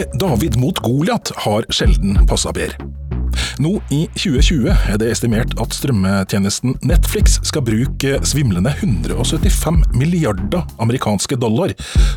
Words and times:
Uttrykket 0.00 0.20
'David 0.20 0.56
mot 0.56 0.78
Goliat' 0.78 1.32
har 1.36 1.64
sjelden 1.68 2.26
passa 2.26 2.52
bedre. 2.52 2.76
Nå 3.58 3.80
i 3.90 4.06
2020 4.16 4.70
er 4.72 4.96
det 4.98 5.10
estimert 5.12 5.52
at 5.60 5.74
strømmetjenesten 5.76 6.78
Netflix 6.82 7.36
skal 7.44 7.62
bruke 7.62 8.20
svimlende 8.24 8.72
175 8.80 9.82
milliarder 9.92 10.64
amerikanske 10.80 11.36
dollar 11.36 11.74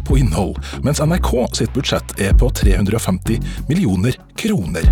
på 0.07 0.17
innhold, 0.17 0.55
mens 0.83 1.01
NRK 1.03 1.31
sitt 1.53 1.73
budsjett 1.75 2.15
er 2.19 2.33
på 2.33 2.49
350 2.49 3.43
millioner 3.67 4.15
kroner. 4.39 4.87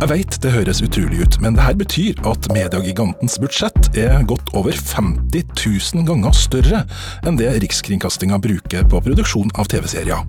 Jeg 0.00 0.10
veit 0.10 0.40
det 0.42 0.54
høres 0.54 0.82
utrolig 0.82 1.22
ut, 1.22 1.38
men 1.40 1.54
det 1.54 1.64
her 1.68 1.78
betyr 1.78 2.18
at 2.26 2.50
mediegigantens 2.50 3.38
budsjett 3.38 3.92
er 3.94 4.26
godt 4.26 4.54
over 4.58 4.74
50 4.74 5.54
000 5.54 6.06
ganger 6.08 6.34
større 6.34 6.84
enn 7.22 7.38
det 7.38 7.54
Rikskringkastinga 7.62 8.40
bruker 8.42 8.88
på 8.90 9.04
produksjon 9.06 9.52
av 9.54 9.70
TV-serier. 9.70 10.26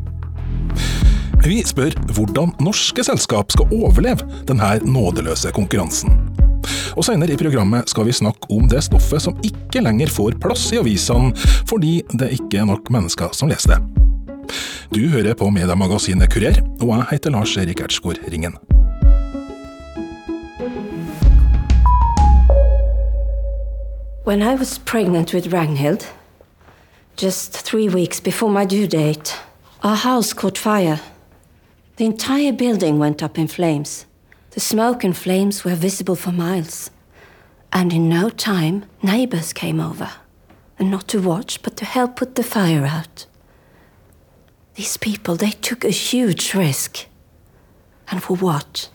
Vi 1.41 1.55
spør 1.66 1.95
hvordan 2.13 2.52
norske 2.62 3.02
selskap 3.02 3.49
skal 3.49 3.72
overleve 3.73 4.27
denne 4.45 4.76
nådeløse 4.86 5.49
konkurransen. 5.55 6.13
Og 6.94 7.02
Senere 7.08 7.34
i 7.34 7.40
programmet 7.40 7.90
skal 7.90 8.05
vi 8.05 8.13
snakke 8.13 8.45
om 8.54 8.68
det 8.70 8.84
stoffet 8.86 9.23
som 9.23 9.40
ikke 9.41 9.82
lenger 9.82 10.12
får 10.13 10.38
plass 10.44 10.68
i 10.70 10.77
avisene 10.77 11.34
fordi 11.66 12.04
det 12.13 12.30
ikke 12.38 12.62
er 12.62 12.68
nok 12.70 12.91
mennesker 12.94 13.34
som 13.34 13.49
leser 13.49 13.73
det. 13.73 13.80
Du 14.94 15.02
hører 15.09 15.34
på 15.34 15.49
Mediemagasinet 15.49 16.30
Kurer, 16.30 16.59
og 16.77 16.91
jeg 16.94 17.08
heter 17.16 17.34
Lars 17.34 17.55
Erik 17.58 17.82
Ertsgaard 17.82 18.21
Ringen. 18.30 18.60
When 24.27 24.43
I 24.43 24.54
was 24.54 24.77
pregnant 24.77 25.34
with 25.34 25.49
Ragnhild, 25.49 26.05
just 27.18 27.65
three 27.65 27.90
weeks 27.90 28.20
before 28.20 28.52
my 28.52 28.65
due 28.65 28.85
date, 28.85 29.40
our 29.84 29.96
house 29.96 30.34
caught 30.34 30.60
fire. 30.60 30.99
The 32.02 32.07
entire 32.07 32.52
building 32.52 32.98
went 32.98 33.21
up 33.21 33.38
in 33.38 33.48
flames. 33.48 34.07
The 34.55 34.60
smoke 34.60 35.04
and 35.04 35.16
flames 35.16 35.63
were 35.63 35.76
visible 35.76 36.16
for 36.16 36.32
miles. 36.32 36.90
And 37.71 37.93
in 37.93 38.10
no 38.10 38.30
time, 38.30 38.85
neighbors 39.04 39.54
came 39.54 39.80
over. 39.80 40.10
And 40.80 40.90
not 40.90 41.08
to 41.10 41.21
watch, 41.21 41.62
but 41.62 41.77
to 41.77 41.85
help 41.85 42.16
put 42.16 42.34
the 42.34 42.43
fire 42.43 42.88
out. 42.88 43.27
These 44.74 44.98
people, 44.98 45.35
they 45.35 45.52
took 45.52 45.85
a 45.85 45.91
huge 45.91 46.55
risk. 46.55 47.05
And 48.10 48.24
for 48.24 48.36
what? 48.36 48.90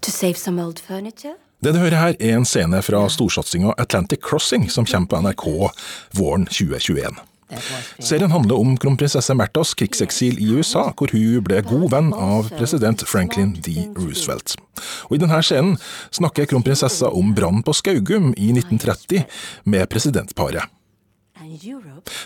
To 0.00 0.10
save 0.10 0.36
some 0.36 0.58
old 0.58 0.80
furniture? 0.80 1.36
Det 1.60 1.74
du 1.74 1.78
hører 1.78 1.96
her 1.96 2.16
er 2.20 2.36
en 2.36 2.44
scene 2.44 2.82
fra 2.82 3.08
storsatsinga 3.08 3.74
Atlantic 3.78 4.18
Crossing, 4.20 4.70
som 4.70 4.84
kommer 4.84 5.06
på 5.06 5.20
NRK 5.20 5.46
våren 6.18 6.46
2021. 6.46 7.31
Serien 7.98 8.32
handler 8.32 8.60
om 8.60 8.76
kronprinsesse 8.80 9.34
Märthas 9.34 9.74
krigseksil 9.78 10.38
i 10.42 10.50
USA, 10.56 10.88
hvor 10.96 11.12
hun 11.12 11.40
ble 11.46 11.62
god 11.66 11.88
venn 11.92 12.12
av 12.16 12.50
president 12.58 13.04
Franklin 13.08 13.54
D. 13.62 13.88
Roosevelt. 13.96 14.56
Og 15.08 15.16
I 15.16 15.22
denne 15.22 15.40
scenen 15.44 15.78
snakker 16.10 16.48
kronprinsessa 16.50 17.10
om 17.12 17.34
brannen 17.36 17.64
på 17.66 17.74
Skaugum 17.76 18.32
i 18.36 18.52
1930 18.54 19.26
med 19.64 19.88
presidentparet. 19.92 20.70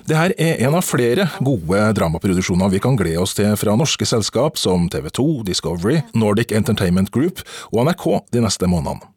Det 0.07 0.17
her 0.17 0.33
er 0.37 0.61
en 0.67 0.77
av 0.77 0.85
flere 0.85 1.27
gode 1.41 1.81
dramaproduksjoner 1.97 2.71
vi 2.75 2.83
kan 2.85 2.99
glede 2.99 3.23
oss 3.23 3.35
til 3.39 3.57
fra 3.59 3.77
norske 3.79 4.07
selskap 4.07 4.61
som 4.61 4.91
TV 4.93 5.09
2, 5.09 5.27
Discovery, 5.49 6.03
Nordic 6.15 6.53
Entertainment 6.53 7.11
Group 7.15 7.43
og 7.73 7.87
NRK 7.89 8.07
de 8.37 8.45
neste 8.45 8.69
månedene. 8.71 9.16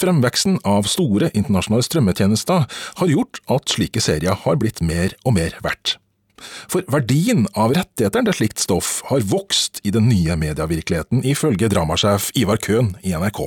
Fremveksten 0.00 0.58
av 0.66 0.88
store 0.90 1.30
internasjonale 1.32 1.86
strømmetjenester 1.86 2.66
har 3.00 3.12
gjort 3.14 3.42
at 3.50 3.72
slike 3.72 4.02
serier 4.04 4.38
har 4.44 4.60
blitt 4.60 4.82
mer 4.84 5.16
og 5.24 5.36
mer 5.38 5.56
verdt. 5.64 5.96
For 6.40 6.84
verdien 6.88 7.46
av 7.52 7.74
rettigheter 7.76 8.24
til 8.26 8.36
slikt 8.38 8.62
stoff 8.62 9.00
har 9.10 9.24
vokst 9.28 9.82
i 9.84 9.92
den 9.94 10.08
nye 10.08 10.36
medievirkeligheten, 10.40 11.24
ifølge 11.24 11.68
dramasjef 11.72 12.30
Ivar 12.38 12.60
Køhn 12.64 12.94
i 13.04 13.12
NRK. 13.12 13.42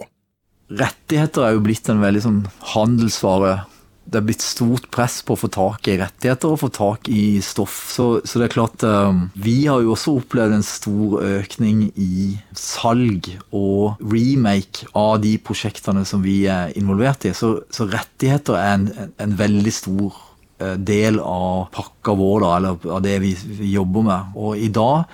Rettigheter 0.73 1.47
er 1.47 1.55
jo 1.57 1.63
blitt 1.65 1.89
en 1.91 2.01
veldig 2.01 2.23
sånn 2.23 2.41
handelsvare 2.73 3.63
det 4.03 4.19
er 4.19 4.25
blitt 4.27 4.43
stort 4.43 4.89
press 4.93 5.21
på 5.23 5.35
å 5.35 5.39
få 5.39 5.47
tak 5.53 5.87
i 5.87 5.95
rettigheter 5.99 6.51
og 6.51 6.59
få 6.61 6.69
tak 6.75 7.07
i 7.11 7.39
stoff. 7.43 7.75
Så, 7.93 8.07
så 8.27 8.39
det 8.39 8.49
er 8.49 8.53
klart 8.55 8.83
um, 8.83 9.25
Vi 9.33 9.63
har 9.69 9.83
jo 9.83 9.93
også 9.93 10.17
opplevd 10.19 10.57
en 10.57 10.65
stor 10.67 11.15
økning 11.23 11.85
i 11.95 12.33
salg 12.57 13.29
og 13.55 14.01
remake 14.11 14.89
av 14.99 15.21
de 15.23 15.37
prosjektene 15.39 16.03
som 16.07 16.23
vi 16.25 16.43
er 16.51 16.75
involvert 16.79 17.29
i. 17.29 17.33
Så, 17.37 17.55
så 17.73 17.87
rettigheter 17.89 18.59
er 18.59 18.73
en, 18.75 19.13
en, 19.23 19.37
veldig 19.39 19.73
stor 19.73 20.17
uh, 20.61 20.75
del 20.75 21.21
av 21.23 21.69
pakka 21.73 22.17
vår, 22.19 22.43
da, 22.43 22.51
eller 22.57 22.89
av 22.97 23.05
det 23.05 23.15
vi, 23.23 23.31
vi 23.61 23.71
jobber 23.77 24.05
med. 24.09 24.35
Og 24.35 24.59
i 24.59 24.67
dag 24.73 25.07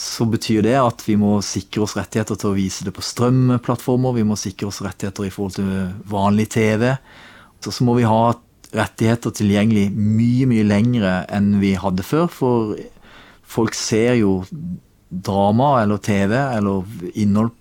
så 0.00 0.24
betyr 0.30 0.62
det 0.64 0.76
at 0.78 1.02
vi 1.04 1.16
må 1.18 1.40
sikre 1.42 1.82
oss 1.82 1.96
rettigheter 1.98 2.38
til 2.38 2.52
å 2.52 2.56
vise 2.56 2.86
det 2.86 2.94
på 2.94 3.02
strømplattformer. 3.04 4.14
Vi 4.20 4.24
må 4.28 4.38
sikre 4.38 4.70
oss 4.70 4.78
rettigheter 4.86 5.26
i 5.26 5.32
forhold 5.34 5.58
til 5.58 5.90
vanlig 6.08 6.46
TV. 6.54 6.92
Så, 7.60 7.72
så 7.72 7.86
må 7.86 7.96
vi 7.98 8.08
ha 8.08 8.32
rettigheter 8.76 9.34
tilgjengelig 9.34 9.88
mye, 9.94 10.46
mye 10.50 10.66
lengre 10.66 11.14
enn 11.32 11.56
vi 11.62 11.74
hadde 11.78 12.06
før. 12.06 12.28
For 12.32 12.76
folk 13.50 13.76
ser 13.76 14.16
jo 14.20 14.40
drama 15.10 15.80
eller 15.82 15.98
TV 16.02 16.36
eller 16.38 17.10
innhold 17.18 17.52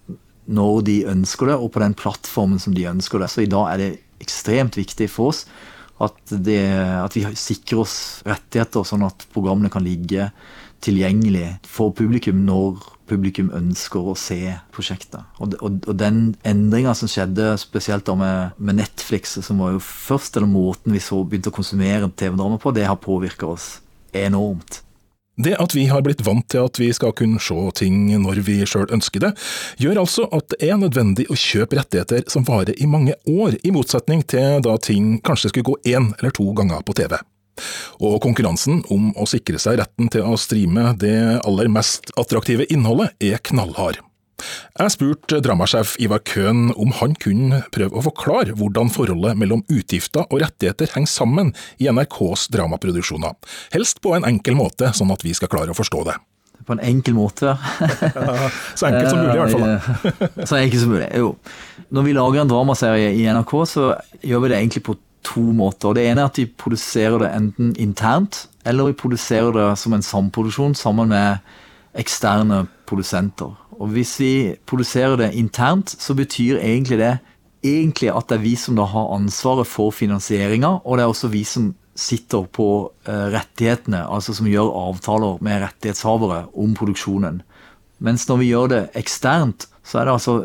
når 0.50 0.80
de 0.88 0.96
ønsker 1.12 1.52
det, 1.52 1.58
og 1.62 1.74
på 1.74 1.82
den 1.84 1.96
plattformen 1.98 2.62
som 2.62 2.74
de 2.74 2.88
ønsker 2.90 3.22
det. 3.22 3.30
Så 3.30 3.44
i 3.44 3.50
dag 3.50 3.68
er 3.74 3.82
det 3.82 3.90
ekstremt 4.24 4.78
viktig 4.80 5.10
for 5.12 5.34
oss 5.34 5.44
at, 6.02 6.16
det, 6.32 6.62
at 7.04 7.16
vi 7.16 7.26
sikrer 7.38 7.84
oss 7.84 7.98
rettigheter, 8.28 8.86
sånn 8.88 9.06
at 9.06 9.28
programmene 9.34 9.72
kan 9.72 9.86
ligge 9.86 10.30
tilgjengelig 10.84 11.58
for 11.68 11.94
publikum 11.96 12.42
når 12.48 12.80
publikum 13.10 13.50
ønsker 13.56 14.12
å 14.12 14.16
se 14.20 14.56
prosjektet. 14.76 15.26
Og, 15.40 15.56
og, 15.60 15.80
og 15.90 15.98
den 16.00 16.34
endringa 16.48 16.96
som 16.98 17.12
skjedde 17.12 17.52
spesielt 17.62 18.08
da 18.08 18.16
med, 18.20 18.58
med, 18.58 18.80
Netflix, 18.82 19.38
som 19.46 19.64
var 19.64 19.76
jo 19.76 19.84
først 19.84 20.38
eller 20.38 20.50
måten 20.52 20.96
vi 20.96 21.04
så 21.04 21.24
begynte 21.24 21.52
å 21.52 21.58
konsumere 21.58 22.12
TV-drama 22.12 22.60
på, 22.62 22.76
det 22.76 22.88
har 22.88 23.02
påvirka 23.02 23.50
oss 23.50 23.80
enormt. 24.16 24.84
Det 25.40 25.54
at 25.56 25.72
vi 25.72 25.86
har 25.88 26.04
blitt 26.04 26.26
vant 26.28 26.44
til 26.52 26.66
at 26.68 26.80
vi 26.82 26.90
skal 26.92 27.14
kunne 27.16 27.40
se 27.40 27.56
ting 27.80 28.10
når 28.20 28.42
vi 28.44 28.58
sjøl 28.68 28.90
ønsker 28.92 29.24
det, 29.24 29.32
gjør 29.80 30.02
altså 30.02 30.28
at 30.36 30.52
det 30.52 30.68
er 30.68 30.82
nødvendig 30.82 31.30
å 31.32 31.38
kjøpe 31.40 31.80
rettigheter 31.80 32.28
som 32.32 32.44
varer 32.48 32.76
i 32.76 32.90
mange 32.92 33.16
år, 33.24 33.56
i 33.64 33.72
motsetning 33.72 34.26
til 34.28 34.60
da 34.66 34.76
ting 34.84 35.16
kanskje 35.24 35.54
skulle 35.54 35.72
gå 35.72 35.78
én 35.96 36.12
eller 36.20 36.36
to 36.36 36.52
ganger 36.60 36.84
på 36.84 36.98
TV. 37.00 37.16
Og 38.00 38.20
konkurransen 38.24 38.84
om 38.94 39.12
å 39.16 39.28
sikre 39.30 39.62
seg 39.62 39.80
retten 39.82 40.12
til 40.14 40.28
å 40.28 40.38
streame 40.40 40.94
det 41.00 41.18
aller 41.40 41.72
mest 41.72 42.14
attraktive 42.20 42.68
innholdet 42.74 43.16
er 43.24 43.42
knallhard. 43.44 44.00
Jeg 44.80 44.94
spurte 44.94 45.42
dramasjef 45.44 45.96
Ivar 46.02 46.22
Køhn 46.28 46.70
om 46.80 46.94
han 47.00 47.16
kunne 47.20 47.62
prøve 47.76 48.00
å 48.00 48.06
forklare 48.06 48.56
hvordan 48.60 48.92
forholdet 48.94 49.40
mellom 49.40 49.66
utgifter 49.68 50.26
og 50.28 50.40
rettigheter 50.44 50.92
henger 50.96 51.12
sammen 51.12 51.54
i 51.82 51.90
NRKs 51.92 52.48
dramaproduksjoner, 52.54 53.36
helst 53.76 54.02
på 54.04 54.16
en 54.16 54.28
enkel 54.28 54.58
måte, 54.60 54.94
sånn 54.96 55.12
at 55.16 55.26
vi 55.26 55.36
skal 55.38 55.52
klare 55.52 55.76
å 55.76 55.78
forstå 55.78 56.06
det. 56.08 56.16
På 56.68 56.76
en 56.76 56.84
enkel 56.86 57.16
måte? 57.18 57.56
så 58.78 58.90
enkelt 58.90 59.10
som 59.10 59.22
mulig, 59.24 59.36
i 59.36 59.42
hvert 59.42 59.56
fall. 59.56 60.48
så 60.50 60.60
enkelt 60.60 60.84
som 60.84 60.92
mulig, 60.94 61.08
jo. 61.18 61.34
Når 61.96 62.06
vi 62.06 62.16
lager 62.18 62.44
en 62.44 62.52
dramaserie 62.52 63.14
i 63.18 63.24
NRK, 63.32 63.54
så 63.68 63.86
gjør 64.22 64.44
vi 64.44 64.52
det 64.52 64.60
egentlig 64.60 64.84
på 64.86 64.98
to 65.24 65.42
måter. 65.56 65.94
Det 65.96 66.06
ene 66.08 66.24
er 66.24 66.32
at 66.32 66.38
vi 66.40 66.48
produserer 66.48 67.20
det 67.22 67.32
enten 67.36 67.74
internt, 67.80 68.48
eller 68.66 68.92
vi 68.92 69.00
produserer 69.00 69.52
det 69.56 69.70
som 69.80 69.94
en 69.94 70.06
samproduksjon 70.06 70.76
sammen 70.76 71.12
med 71.12 71.40
eksterne 71.98 72.68
produsenter. 72.90 73.56
Og 73.80 73.88
Hvis 73.96 74.20
vi 74.20 74.56
produserer 74.68 75.16
det 75.18 75.34
internt, 75.34 75.90
så 75.90 76.14
betyr 76.14 76.60
egentlig 76.60 77.00
det 77.00 77.18
egentlig 77.64 78.12
at 78.12 78.30
det 78.30 78.38
er 78.38 78.44
vi 78.44 78.56
som 78.56 78.76
da 78.76 78.86
har 78.88 79.14
ansvaret 79.16 79.68
for 79.68 79.92
finansieringa, 79.92 80.80
og 80.86 80.98
det 80.98 81.04
er 81.04 81.12
også 81.12 81.32
vi 81.32 81.44
som 81.44 81.74
sitter 82.00 82.46
på 82.56 82.92
eh, 83.08 83.28
rettighetene, 83.34 84.06
altså 84.08 84.34
som 84.34 84.48
gjør 84.48 84.72
avtaler 84.88 85.42
med 85.44 85.64
rettighetshavere 85.66 86.46
om 86.56 86.76
produksjonen. 86.78 87.42
Mens 88.00 88.28
når 88.30 88.40
vi 88.40 88.52
gjør 88.54 88.72
det 88.72 88.84
eksternt, 88.96 89.68
så 89.84 90.00
er 90.00 90.08
det 90.08 90.16
altså 90.16 90.36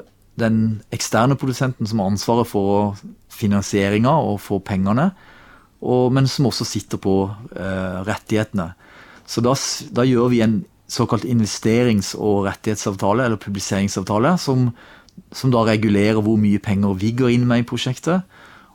den 0.40 0.82
eksterne 0.94 1.36
produsenten 1.38 1.86
som 1.86 2.00
har 2.02 2.10
ansvaret 2.10 2.50
for 2.50 2.96
finansieringa 3.34 4.12
og 4.30 4.38
for 4.42 4.62
pengene, 4.64 5.10
og, 5.84 6.12
men 6.16 6.28
som 6.30 6.48
også 6.48 6.66
sitter 6.68 7.00
på 7.02 7.16
eh, 7.56 7.98
rettighetene. 8.06 8.70
Så 9.28 9.42
da, 9.44 9.54
da, 9.96 10.04
gjør 10.06 10.30
vi 10.32 10.40
en 10.44 10.62
såkalt 10.90 11.26
investerings- 11.28 12.14
og 12.16 12.46
rettighetsavtale, 12.48 13.26
eller 13.26 13.40
publiseringsavtale, 13.40 14.36
som, 14.40 14.70
som, 15.32 15.52
da 15.52 15.64
regulerer 15.66 16.22
hvor 16.24 16.40
mye 16.40 16.62
penger 16.62 16.96
vi 17.00 17.12
går 17.16 17.34
inn 17.36 17.46
med 17.48 17.64
i 17.64 17.68
prosjektet, 17.68 18.24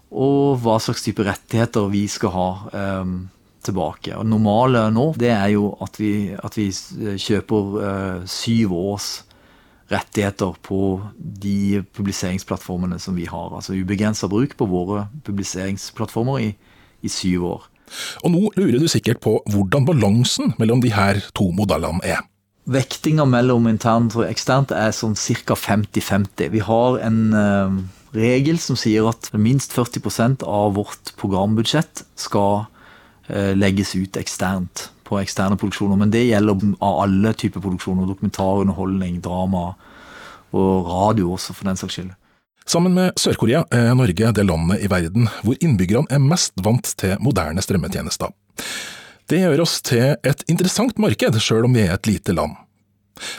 og 0.09 0.61
hva 0.63 0.79
slags 0.81 1.05
type 1.05 1.25
rettigheter 1.25 1.89
vi 1.93 2.05
skal 2.09 2.33
ha 2.33 2.49
eh, 2.73 3.15
tilbake. 3.65 4.13
Og 4.17 4.25
normale 4.29 4.87
nå, 4.93 5.11
det 5.19 5.33
er 5.33 5.53
jo 5.53 5.71
at 5.85 5.97
vi, 6.01 6.13
at 6.33 6.57
vi 6.57 6.69
kjøper 6.73 7.81
eh, 7.85 8.29
syv 8.29 8.73
års 8.77 9.09
rettigheter 9.89 10.53
på 10.65 11.01
de 11.17 11.81
publiseringsplattformene 11.97 12.99
som 13.01 13.17
vi 13.17 13.25
har. 13.29 13.49
Altså 13.55 13.77
ubegrensa 13.77 14.29
bruk 14.29 14.55
på 14.57 14.67
våre 14.69 15.07
publiseringsplattformer 15.25 16.45
i, 16.45 16.49
i 17.01 17.11
syv 17.11 17.45
år. 17.49 17.67
Og 18.23 18.33
nå 18.33 18.41
lurer 18.57 18.77
du 18.81 18.89
sikkert 18.91 19.21
på 19.23 19.39
hvordan 19.49 19.87
balansen 19.87 20.53
mellom 20.61 20.83
de 20.83 20.93
her 20.93 21.23
to 21.37 21.49
modellene 21.55 22.03
er. 22.05 22.21
Vektinga 22.69 23.25
mellom 23.25 23.65
internt 23.71 24.13
og 24.19 24.27
eksternt 24.27 24.73
er 24.75 24.93
sånn 24.93 25.15
ca. 25.17 25.57
50-50. 25.57 26.51
Vi 26.53 26.61
har 26.61 26.99
en 27.01 27.21
uh, 27.33 27.79
regel 28.13 28.61
som 28.61 28.77
sier 28.77 29.09
at 29.09 29.31
minst 29.33 29.73
40% 29.73 30.45
av 30.45 30.77
vårt 30.77 31.15
programbudsjett 31.17 32.03
skal 32.19 32.67
uh, 32.67 33.53
legges 33.57 33.95
ut 33.97 34.21
eksternt 34.21 34.91
på 35.09 35.19
eksterne 35.19 35.57
produksjoner. 35.59 35.97
Men 35.99 36.13
det 36.13 36.27
gjelder 36.27 36.63
av 36.85 37.01
alle 37.03 37.33
typer 37.33 37.63
produksjoner. 37.63 38.07
Dokumentar, 38.09 38.61
underholdning, 38.63 39.19
drama 39.25 39.73
og 40.55 40.89
radio 40.89 41.33
også, 41.35 41.55
for 41.57 41.69
den 41.69 41.79
saks 41.79 41.99
skyld. 41.99 42.13
Sammen 42.69 42.93
med 42.93 43.17
Sør-Korea 43.17 43.63
er 43.73 43.95
Norge 43.97 44.29
det 44.37 44.45
landet 44.45 44.83
i 44.85 44.89
verden 44.91 45.25
hvor 45.41 45.57
innbyggerne 45.57 46.09
er 46.13 46.21
mest 46.21 46.53
vant 46.61 46.91
til 47.01 47.15
moderne 47.25 47.63
strømmetjenester. 47.65 48.29
Det 49.29 49.41
gjør 49.41 49.63
oss 49.63 49.79
til 49.85 50.15
et 50.25 50.43
interessant 50.49 50.97
marked, 51.01 51.37
sjøl 51.41 51.65
om 51.65 51.73
vi 51.73 51.87
er 51.87 51.95
et 51.95 52.09
lite 52.09 52.33
land. 52.37 52.53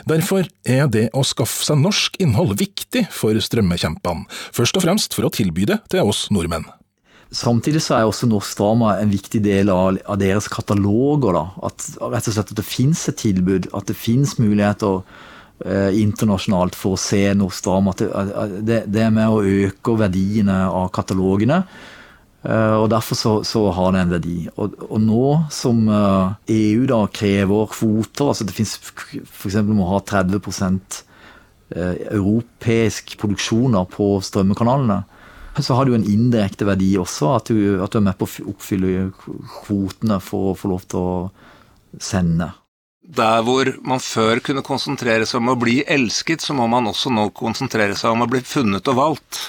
Derfor 0.07 0.47
er 0.67 0.91
det 0.91 1.07
å 1.17 1.23
skaffe 1.25 1.65
seg 1.65 1.79
norsk 1.79 2.19
innhold 2.21 2.57
viktig 2.59 3.07
for 3.15 3.35
strømmekjempene, 3.35 4.27
først 4.55 4.77
og 4.77 4.85
fremst 4.85 5.15
for 5.15 5.27
å 5.27 5.33
tilby 5.33 5.67
det 5.71 5.79
til 5.91 6.11
oss 6.11 6.27
nordmenn. 6.33 6.67
Samtidig 7.31 7.79
så 7.85 7.95
er 7.95 8.07
også 8.09 8.27
norsk 8.27 8.57
drama 8.59 8.97
en 8.99 9.11
viktig 9.11 9.39
del 9.45 9.71
av, 9.71 9.95
av 10.03 10.17
deres 10.19 10.49
kataloger. 10.51 11.37
Da. 11.37 11.43
At, 11.69 11.85
rett 12.11 12.27
og 12.27 12.35
slett 12.35 12.51
at 12.51 12.59
det 12.59 12.67
finnes 12.67 13.05
et 13.07 13.21
tilbud, 13.21 13.69
at 13.77 13.87
det 13.87 13.95
finnes 13.95 14.35
muligheter 14.41 14.99
eh, 15.63 15.95
internasjonalt 16.01 16.75
for 16.75 16.97
å 16.97 16.99
se. 16.99 17.23
At 17.31 18.03
det, 18.59 18.83
det, 18.91 19.05
er 19.05 19.15
med 19.15 19.31
å 19.31 19.39
øke 19.47 19.95
verdiene 20.01 20.65
av 20.67 20.91
katalogene. 20.91 21.61
Eh, 22.41 22.75
og 22.81 22.89
Derfor 22.91 23.15
så, 23.15 23.33
så, 23.47 23.63
har 23.71 23.93
det 23.93 24.03
en 24.03 24.13
verdi. 24.17 24.37
Og, 24.55 24.75
og 24.89 24.99
nå 25.03 25.25
som 25.53 25.85
eh, 25.87 26.35
EU 26.57 26.83
da 26.89 27.05
krever 27.13 27.71
kvoter, 27.71 28.31
altså 28.31 28.47
det 28.47 28.57
fins 28.57 28.75
f.eks. 28.81 29.59
må 29.69 29.87
ha 29.93 30.01
30 30.03 30.41
eh, 31.77 31.95
europeisk 32.11 33.15
produksjon 33.21 33.77
på 33.93 34.11
strømmekanalene, 34.25 35.03
så 35.65 35.75
har 35.75 35.85
det 35.85 35.93
jo 35.93 35.99
en 35.99 36.07
indirekte 36.07 36.67
verdi 36.67 36.93
også, 37.01 37.35
at 37.37 37.51
du, 37.51 37.81
at 37.83 37.91
du 37.91 37.99
er 37.99 38.07
med 38.07 38.17
på 38.19 38.27
å 38.27 38.49
oppfylle 38.53 39.09
kvotene 39.61 40.19
for 40.23 40.51
å 40.51 40.57
få 40.57 40.73
lov 40.73 40.87
til 40.91 41.01
å 41.01 42.01
sende. 42.01 42.51
Der 43.01 43.41
hvor 43.43 43.67
man 43.83 43.99
før 43.99 44.39
kunne 44.45 44.63
konsentrere 44.63 45.25
seg 45.27 45.41
om 45.41 45.51
å 45.51 45.59
bli 45.59 45.81
elsket, 45.83 46.43
så 46.45 46.55
må 46.55 46.67
man 46.71 46.87
også 46.87 47.11
nå 47.11 47.27
konsentrere 47.35 47.97
seg 47.99 48.13
om 48.13 48.23
å 48.23 48.29
bli 48.29 48.43
funnet 48.45 48.87
og 48.87 48.99
valgt. 48.99 49.41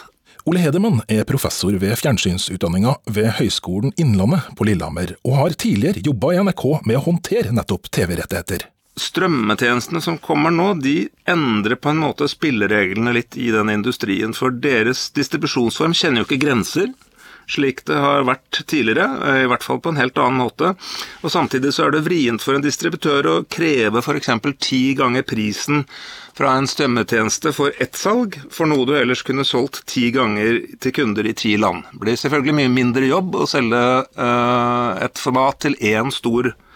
Ole 0.49 0.59
Hedemann 0.59 1.05
er 1.07 1.23
professor 1.29 1.77
ved 1.79 1.95
fjernsynsutdanninga 2.01 2.97
ved 3.15 3.29
Høgskolen 3.39 3.93
Innlandet 4.03 4.49
på 4.59 4.67
Lillehammer, 4.67 5.15
og 5.23 5.37
har 5.39 5.55
tidligere 5.55 6.03
jobba 6.03 6.33
i 6.33 6.41
NRK 6.43 6.65
med 6.89 6.99
å 6.99 7.05
håndtere 7.05 7.55
nettopp 7.55 7.87
TV-rettigheter. 7.95 8.67
Strømmetjenestene 9.01 10.03
som 10.05 10.19
kommer 10.21 10.53
nå, 10.53 10.75
de 10.85 11.09
endrer 11.29 11.79
på 11.81 11.93
en 11.93 12.03
måte 12.03 12.29
spillereglene 12.29 13.15
litt 13.17 13.39
i 13.41 13.49
den 13.55 13.73
industrien, 13.73 14.35
for 14.37 14.53
deres 14.53 15.07
distribusjonsform 15.17 15.97
kjenner 15.97 16.23
jo 16.23 16.29
ikke 16.29 16.45
grenser 16.45 16.93
slik 17.51 17.85
det 17.89 17.99
har 17.99 18.25
vært 18.27 18.63
tidligere, 18.71 19.43
i 19.43 19.49
hvert 19.51 19.65
fall 19.67 19.81
på 19.83 19.93
en 19.93 20.01
helt 20.01 20.19
annen 20.21 20.41
måte. 20.43 20.73
Og 21.23 21.33
Samtidig 21.33 21.73
så 21.75 21.87
er 21.87 21.95
det 21.95 22.05
vrient 22.07 22.43
for 22.45 22.57
en 22.57 22.65
distributør 22.65 23.29
å 23.29 23.37
kreve 23.51 24.03
f.eks. 24.03 24.31
ti 24.63 24.83
ganger 24.99 25.27
prisen 25.27 25.85
fra 26.37 26.55
en 26.57 26.69
strømmetjeneste 26.69 27.53
for 27.53 27.75
ett 27.83 27.99
salg, 27.99 28.39
for 28.51 28.71
noe 28.71 28.87
du 28.89 28.95
ellers 28.97 29.25
kunne 29.27 29.47
solgt 29.49 29.83
ti 29.91 30.09
ganger 30.15 30.63
til 30.81 30.97
kunder 30.97 31.29
i 31.29 31.37
ti 31.37 31.57
land. 31.61 31.85
Det 31.93 32.05
blir 32.05 32.21
selvfølgelig 32.21 32.59
mye 32.63 32.75
mindre 32.81 33.11
jobb 33.11 33.37
å 33.37 33.49
selge 33.51 33.83
uh, 34.17 34.91
et 35.03 35.21
format 35.21 35.61
til 35.67 35.77
én 35.93 36.13
stor 36.15 36.53
kunde 36.53 36.71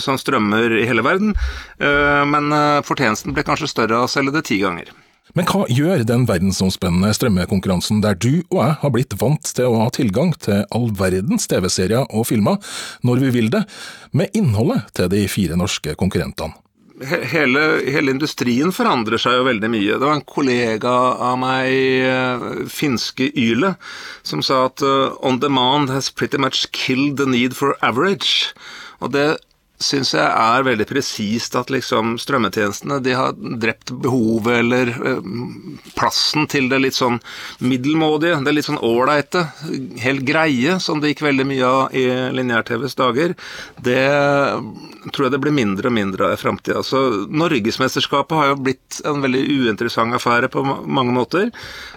som 0.00 0.18
strømmer 0.20 0.78
i 0.78 0.86
hele 0.86 1.02
verden, 1.02 1.34
uh, 1.82 2.22
men 2.28 2.52
uh, 2.52 2.84
fortjenesten 2.86 3.34
ble 3.34 3.44
kanskje 3.46 3.68
større 3.72 3.98
av 3.98 4.06
å 4.06 4.12
selge 4.12 4.34
det 4.36 4.46
ti 4.50 4.60
ganger. 4.62 4.92
Men 5.36 5.48
hva 5.50 5.66
gjør 5.68 6.04
den 6.06 6.24
verdensomspennende 6.28 7.10
strømmekonkurransen 7.16 8.02
der 8.04 8.16
du 8.16 8.44
og 8.54 8.60
jeg 8.62 8.76
har 8.80 8.92
blitt 8.94 9.16
vant 9.20 9.50
til 9.58 9.68
å 9.68 9.80
ha 9.82 9.88
tilgang 9.92 10.30
til 10.40 10.62
all 10.72 10.86
verdens 10.96 11.48
TV-serier 11.50 12.06
og 12.08 12.28
filmer 12.30 12.56
når 13.04 13.24
vi 13.26 13.32
vil 13.40 13.50
det, 13.52 13.66
med 14.16 14.32
innholdet 14.38 14.86
til 14.96 15.10
de 15.12 15.26
fire 15.28 15.58
norske 15.58 15.96
konkurrentene? 15.98 16.56
Hele, 16.96 17.82
hele, 17.84 18.14
industrien 18.14 18.70
forandrer 18.72 19.20
seg 19.20 19.34
jo 19.36 19.42
veldig 19.50 19.68
mye. 19.68 19.98
Det 19.98 20.06
var 20.06 20.14
en 20.16 20.24
kollega 20.24 20.94
av 21.28 21.34
meg, 21.42 21.68
eh, 22.08 22.46
finske 22.72 23.28
Yle, 23.36 23.74
som 24.24 24.40
sa 24.40 24.64
at 24.70 24.80
on 25.20 25.36
demand 25.42 25.92
has 25.92 26.08
pretty 26.08 26.40
much 26.40 26.64
killed 26.72 27.18
the 27.18 27.26
need 27.28 27.52
for 27.52 27.76
average. 27.82 28.54
Og 29.04 29.12
det 29.12 29.36
syns 29.82 30.14
jeg 30.16 30.24
er 30.24 30.64
veldig 30.64 30.86
presist 30.88 31.56
at 31.58 31.70
liksom 31.72 32.14
strømmetjenestene 32.20 32.98
de 33.04 33.12
har 33.16 33.34
drept 33.36 33.92
behovet 34.02 34.60
eller 34.62 34.92
eh, 34.94 35.28
plassen 35.98 36.48
til 36.50 36.70
det 36.70 36.80
litt 36.82 36.96
sånn 36.96 37.18
middelmådige, 37.60 38.40
det 38.46 38.54
litt 38.56 38.68
sånn 38.68 38.80
ålreite, 38.80 39.44
helt 40.02 40.24
greie, 40.28 40.78
som 40.80 41.02
det 41.02 41.12
gikk 41.12 41.26
veldig 41.26 41.48
mye 41.48 41.68
av 41.68 41.96
i 41.96 42.06
lineær-TVs 42.36 42.96
dager. 42.98 43.36
Det 43.76 44.00
tror 45.12 45.26
jeg 45.26 45.34
det 45.34 45.42
blir 45.44 45.54
mindre 45.54 45.90
og 45.90 45.96
mindre 45.96 46.28
av 46.30 46.36
i 46.36 46.40
framtida. 46.40 46.82
Så 46.86 47.02
Norgesmesterskapet 47.28 48.38
har 48.38 48.50
jo 48.52 48.62
blitt 48.68 49.00
en 49.06 49.22
veldig 49.24 49.44
uinteressant 49.44 50.16
affære 50.16 50.50
på 50.52 50.64
mange 50.64 51.14
måter. 51.14 51.52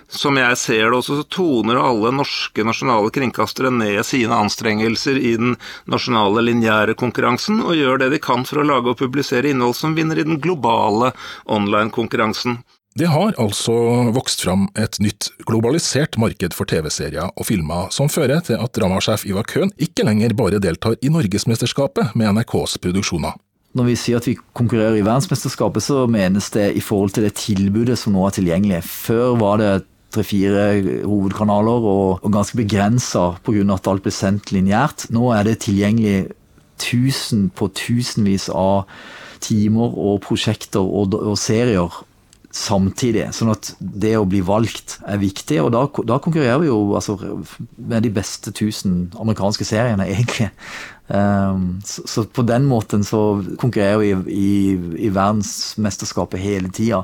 Som 0.10 0.40
jeg 0.42 0.58
ser 0.58 0.88
det 0.90 0.98
også, 0.98 1.20
så 1.20 1.28
toner 1.30 1.80
alle 1.80 2.12
norske 2.16 2.66
nasjonale 2.66 3.12
kringkastere 3.14 3.72
ned 3.74 4.02
sine 4.08 4.36
anstrengelser 4.42 5.20
i 5.22 5.36
den 5.38 5.56
nasjonale 5.90 6.44
lineære 6.48 6.98
konkurransen 7.00 7.62
og 7.72 7.80
gjør 7.80 8.02
det 8.02 8.12
de 8.16 8.20
kan 8.24 8.46
for 8.48 8.62
å 8.62 8.68
lage 8.68 8.92
og 8.92 9.00
publisere 9.00 9.52
innhold 9.52 9.78
som 9.78 9.96
vinner 9.98 10.20
i 10.20 10.28
den 10.28 10.42
globale 10.44 11.14
online-konkurransen. 11.46 12.60
Det 12.98 13.08
har 13.08 13.36
altså 13.40 13.74
vokst 14.16 14.42
fram 14.44 14.66
et 14.80 14.98
nytt 15.00 15.30
globalisert 15.48 16.18
marked 16.20 16.56
for 16.58 16.68
TV-serier 16.68 17.30
og 17.30 17.46
filmer, 17.48 17.92
som 17.94 18.10
fører 18.10 18.42
til 18.44 18.58
at 18.60 18.74
dramasjef 18.76 19.28
Ivar 19.30 19.46
Køhn 19.48 19.72
ikke 19.78 20.08
lenger 20.08 20.34
bare 20.36 20.60
deltar 20.60 20.98
i 21.00 21.12
Norgesmesterskapet 21.14 22.18
med 22.18 22.34
NRKs 22.34 22.80
produksjoner. 22.82 23.38
Når 23.78 23.86
vi 23.92 23.96
sier 24.02 24.18
at 24.18 24.26
vi 24.26 24.34
konkurrerer 24.58 24.98
i 24.98 25.06
verdensmesterskapet, 25.06 25.86
så 25.86 26.08
menes 26.10 26.50
det 26.56 26.72
i 26.74 26.82
forhold 26.82 27.14
til 27.14 27.28
det 27.28 27.36
tilbudet 27.38 28.00
som 28.02 28.18
nå 28.18 28.26
er 28.26 28.36
tilgjengelig. 28.40 28.82
Før 28.90 29.38
var 29.38 29.62
det 29.62 29.72
tre-fire 30.10 30.64
hovedkanaler 31.06 31.86
og, 31.92 32.24
og 32.26 32.34
ganske 32.34 32.58
begrensa 32.58 33.36
pga. 33.46 33.62
at 33.76 33.90
alt 33.92 34.06
ble 34.06 34.14
sendt 34.14 34.50
lineært. 34.56 35.06
Nå 35.14 35.30
er 35.36 35.46
det 35.46 35.60
tilgjengelig 35.68 36.32
tusen 36.82 37.50
på 37.56 37.70
tusenvis 37.78 38.50
av 38.54 38.90
timer 39.44 39.96
og 39.96 40.22
prosjekter 40.26 40.84
og, 40.84 41.16
og 41.16 41.38
serier 41.40 42.02
samtidig. 42.56 43.28
Sånn 43.36 43.52
at 43.54 43.72
det 43.80 44.16
å 44.18 44.28
bli 44.28 44.42
valgt 44.46 44.98
er 45.08 45.22
viktig. 45.22 45.60
Og 45.64 45.72
da, 45.76 45.84
da 46.10 46.20
konkurrerer 46.22 46.64
vi 46.64 46.70
jo 46.72 46.80
altså, 46.98 47.18
med 47.78 48.06
de 48.06 48.14
beste 48.14 48.54
tusen 48.56 49.08
amerikanske 49.20 49.68
seriene, 49.68 50.08
egentlig. 50.10 50.50
Um, 51.10 51.80
så, 51.86 52.06
så, 52.10 52.26
på 52.26 52.46
den 52.46 52.68
måten 52.70 53.06
så 53.06 53.42
konkurrerer 53.62 54.02
vi 54.02 54.12
i, 54.14 54.40
i, 54.40 55.04
i 55.08 55.12
verdensmesterskapet 55.14 56.42
hele 56.42 56.74
tida. 56.74 57.04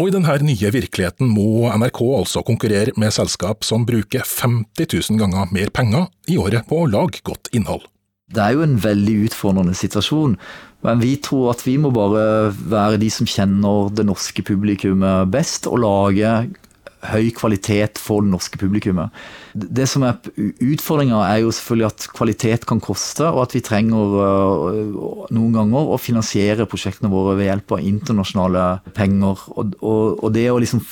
Og 0.00 0.08
i 0.08 0.14
denne 0.14 0.34
nye 0.46 0.70
virkeligheten 0.72 1.28
må 1.30 1.68
NRK 1.76 2.00
altså 2.16 2.42
konkurrere 2.46 2.94
med 2.98 3.12
selskap 3.14 3.66
som 3.66 3.84
bruker 3.86 4.24
50 4.26 4.88
000 4.88 5.20
ganger 5.20 5.52
mer 5.52 5.72
penger 5.74 6.08
i 6.32 6.38
året 6.40 6.66
på 6.68 6.82
å 6.82 6.90
lage 6.90 7.20
godt 7.26 7.52
innhold. 7.52 7.84
Det 8.32 8.42
er 8.42 8.56
jo 8.56 8.64
en 8.64 8.78
veldig 8.80 9.16
utfordrende 9.28 9.76
situasjon, 9.76 10.36
men 10.82 11.02
vi 11.02 11.14
tror 11.22 11.52
at 11.52 11.62
vi 11.66 11.76
må 11.78 11.92
bare 11.94 12.50
være 12.50 12.98
de 13.02 13.10
som 13.12 13.28
kjenner 13.28 13.92
det 13.94 14.06
norske 14.08 14.42
publikummet 14.46 15.30
best, 15.32 15.68
og 15.70 15.82
lage 15.84 16.32
høy 17.10 17.32
kvalitet 17.34 17.98
for 17.98 18.22
det 18.22 18.30
norske 18.30 18.58
publikummet. 18.60 19.10
Det 19.54 19.88
som 19.90 20.04
er 20.06 20.20
Utfordringa 20.62 21.24
er 21.26 21.42
jo 21.42 21.54
selvfølgelig 21.54 21.88
at 21.88 22.08
kvalitet 22.14 22.66
kan 22.68 22.82
koste, 22.82 23.26
og 23.26 23.42
at 23.46 23.56
vi 23.56 23.62
trenger 23.64 24.18
øh, 24.22 24.98
noen 25.34 25.56
ganger 25.56 25.90
å 25.94 25.98
finansiere 26.00 26.68
prosjektene 26.70 27.10
våre 27.12 27.34
ved 27.40 27.50
hjelp 27.50 27.74
av 27.76 27.86
internasjonale 27.88 28.66
penger. 28.94 29.42
Og, 29.50 29.74
og, 29.82 30.22
og 30.22 30.34
det 30.36 30.46
å 30.52 30.60
liksom 30.62 30.82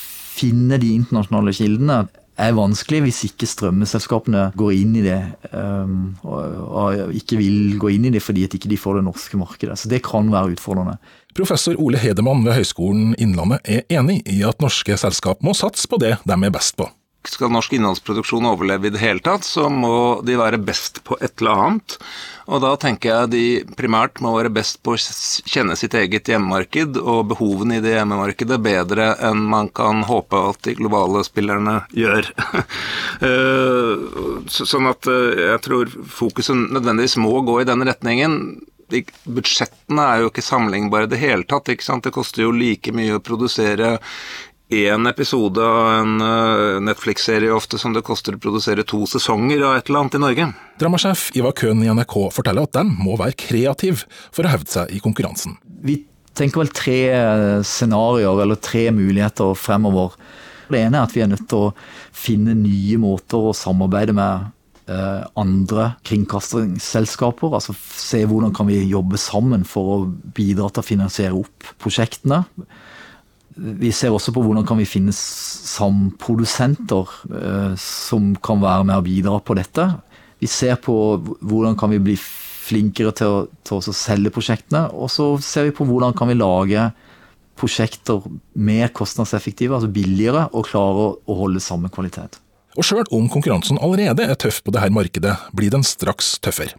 finne 0.40 0.80
de 0.82 0.94
internasjonale 0.99 1.54
kildene 1.54 2.02
er 2.40 2.56
vanskelig 2.56 3.02
hvis 3.06 3.23
ikke 3.30 3.49
strømmeselskapene 3.49 4.50
går 4.59 4.75
inn 4.76 4.94
i 5.00 5.04
det. 5.04 5.18
Um, 5.52 6.14
og, 6.25 6.61
og, 6.66 7.14
ikke 7.16 7.40
vil 7.40 7.76
gå 7.80 7.94
inn 7.97 8.09
i 8.09 8.14
det 8.14 8.23
fordi 8.25 8.47
at 8.49 8.56
ikke 8.56 8.70
de 8.73 8.80
får 8.80 9.00
det 9.00 9.06
norske 9.09 9.40
markedet. 9.40 9.78
Så 9.78 9.90
det 9.92 10.02
kan 10.06 10.30
være 10.32 10.56
utfordrende. 10.56 10.99
Professor 11.37 11.78
Ole 11.78 12.00
Hedemann 12.02 12.44
ved 12.47 12.59
Høgskolen 12.59 13.14
Innlandet 13.23 13.62
er 13.64 13.85
enig 14.00 14.20
i 14.28 14.40
at 14.47 14.62
norske 14.64 14.97
selskap 14.99 15.44
må 15.47 15.54
satse 15.56 15.88
på 15.90 16.00
det 16.02 16.16
de 16.26 16.38
er 16.38 16.54
best 16.54 16.76
på. 16.80 16.90
Skal 17.29 17.50
norsk 17.53 17.75
innholdsproduksjon 17.77 18.47
overleve 18.49 18.89
i 18.89 18.93
det 18.95 19.00
hele 19.03 19.21
tatt, 19.21 19.45
så 19.45 19.67
må 19.69 20.23
de 20.25 20.39
være 20.41 20.57
best 20.65 21.03
på 21.05 21.19
et 21.21 21.43
eller 21.43 21.65
annet. 21.67 21.97
Og 22.49 22.62
da 22.65 22.71
tenker 22.81 23.11
jeg 23.11 23.31
de 23.35 23.75
primært 23.77 24.23
må 24.25 24.33
være 24.39 24.53
best 24.57 24.81
på 24.83 24.95
å 24.97 25.00
kjenne 25.00 25.77
sitt 25.77 25.95
eget 25.99 26.31
hjemmemarked 26.33 26.97
og 26.99 27.29
behovene 27.35 27.77
i 27.77 27.85
det 27.85 27.93
hjemmemarkedet 27.93 28.59
bedre 28.65 29.11
enn 29.29 29.45
man 29.53 29.69
kan 29.69 30.00
håpe 30.09 30.41
at 30.49 30.62
de 30.65 30.75
globale 30.81 31.25
spillerne 31.27 31.83
gjør. 31.97 32.33
Eh, 33.21 34.47
sånn 34.49 34.87
at 34.89 35.05
eh, 35.11 35.41
jeg 35.50 35.61
tror 35.67 35.91
fokuset 36.09 36.57
nødvendigvis 36.57 37.19
må 37.21 37.35
gå 37.45 37.59
i 37.61 37.67
den 37.69 37.85
retningen. 37.85 38.37
budsjettene 39.29 40.07
er 40.07 40.23
jo 40.23 40.31
ikke 40.31 40.45
sammenlignbare 40.47 41.05
i 41.05 41.11
det 41.12 41.21
hele 41.21 41.45
tatt. 41.45 41.69
ikke 41.69 41.85
sant? 41.85 42.07
Det 42.07 42.15
koster 42.17 42.47
jo 42.47 42.55
like 42.57 42.95
mye 42.97 43.19
å 43.19 43.21
produsere 43.21 43.99
én 44.71 45.07
episode 45.11 45.62
av 45.62 45.89
en 45.93 46.21
eh, 46.23 46.81
Netflix-serie 46.87 47.53
ofte 47.53 47.79
som 47.79 47.95
det 47.95 48.05
koster 48.07 48.37
å 48.37 48.43
produsere 48.43 48.85
to 48.87 49.03
sesonger 49.11 49.65
av 49.67 49.79
et 49.79 49.91
eller 49.91 50.05
annet 50.05 50.19
i 50.19 50.23
Norge. 50.23 50.47
Dramasjef 50.81 51.31
Ivar 51.39 51.57
Køhn 51.59 51.83
i 51.83 51.91
NRK 51.91 52.17
forteller 52.37 52.69
at 52.69 52.77
den 52.79 52.93
må 53.03 53.19
være 53.19 53.35
kreativ 53.41 54.05
for 54.31 54.47
å 54.47 54.53
hevde 54.53 54.71
seg 54.71 54.95
i 54.95 55.03
konkurransen. 55.03 55.59
Vi 55.83 55.99
tenker 56.39 56.62
vel 56.62 56.71
tre 56.75 57.00
scenarioer 57.67 58.45
eller 58.45 58.61
tre 58.62 58.87
muligheter 58.95 59.59
fremover. 59.59 60.15
Det 60.71 60.79
ene 60.79 61.00
er 61.00 61.09
at 61.09 61.17
vi 61.17 61.25
er 61.25 61.31
nødt 61.33 61.49
til 61.50 61.67
å 61.67 61.75
finne 62.15 62.55
nye 62.55 62.99
måter 63.03 63.50
å 63.50 63.57
samarbeide 63.57 64.15
med 64.15 64.50
eh, 64.87 65.25
andre 65.41 65.91
kringkastingsselskaper. 66.07 67.57
Altså 67.59 67.75
se 67.75 68.23
hvordan 68.23 68.55
kan 68.55 68.71
vi 68.71 68.79
jobbe 68.85 69.19
sammen 69.21 69.67
for 69.67 69.97
å 69.97 69.99
bidra 70.37 70.71
til 70.71 70.85
å 70.85 70.89
finansiere 70.93 71.43
opp 71.43 71.75
prosjektene. 71.83 72.45
Vi 73.61 73.90
ser 73.93 74.14
også 74.14 74.33
på 74.33 74.43
hvordan 74.45 74.64
kan 74.69 74.79
vi 74.81 74.88
finne 74.88 75.12
samprodusenter 75.12 77.11
eh, 77.29 77.75
som 77.81 78.33
kan 78.40 78.62
være 78.62 78.87
med 78.88 78.97
og 78.97 79.05
bidra 79.09 79.37
på 79.45 79.57
dette. 79.59 79.85
Vi 80.40 80.49
ser 80.49 80.79
på 80.81 80.95
hvordan 81.21 81.76
kan 81.79 81.93
vi 81.93 82.00
bli 82.00 82.17
flinkere 82.17 83.12
til 83.17 83.29
å, 83.29 83.47
til 83.67 83.81
å 83.81 83.95
selge 83.97 84.33
prosjektene. 84.33 84.87
Og 84.97 85.11
så 85.12 85.35
ser 85.45 85.69
vi 85.69 85.76
på 85.76 85.85
hvordan 85.88 86.17
kan 86.17 86.31
vi 86.31 86.38
lage 86.38 86.88
prosjekter 87.61 88.25
mer 88.57 88.88
kostnadseffektive, 88.97 89.75
altså 89.76 89.90
billigere, 89.93 90.47
og 90.57 90.69
klare 90.71 91.11
å 91.29 91.37
holde 91.43 91.61
samme 91.61 91.90
kvalitet. 91.93 92.40
Og 92.79 92.87
sjøl 92.87 93.05
om 93.12 93.26
konkurransen 93.29 93.81
allerede 93.83 94.25
er 94.25 94.38
tøff 94.40 94.62
på 94.64 94.73
dette 94.73 94.93
markedet, 94.95 95.35
blir 95.57 95.73
den 95.75 95.85
straks 95.85 96.38
tøffere. 96.40 96.79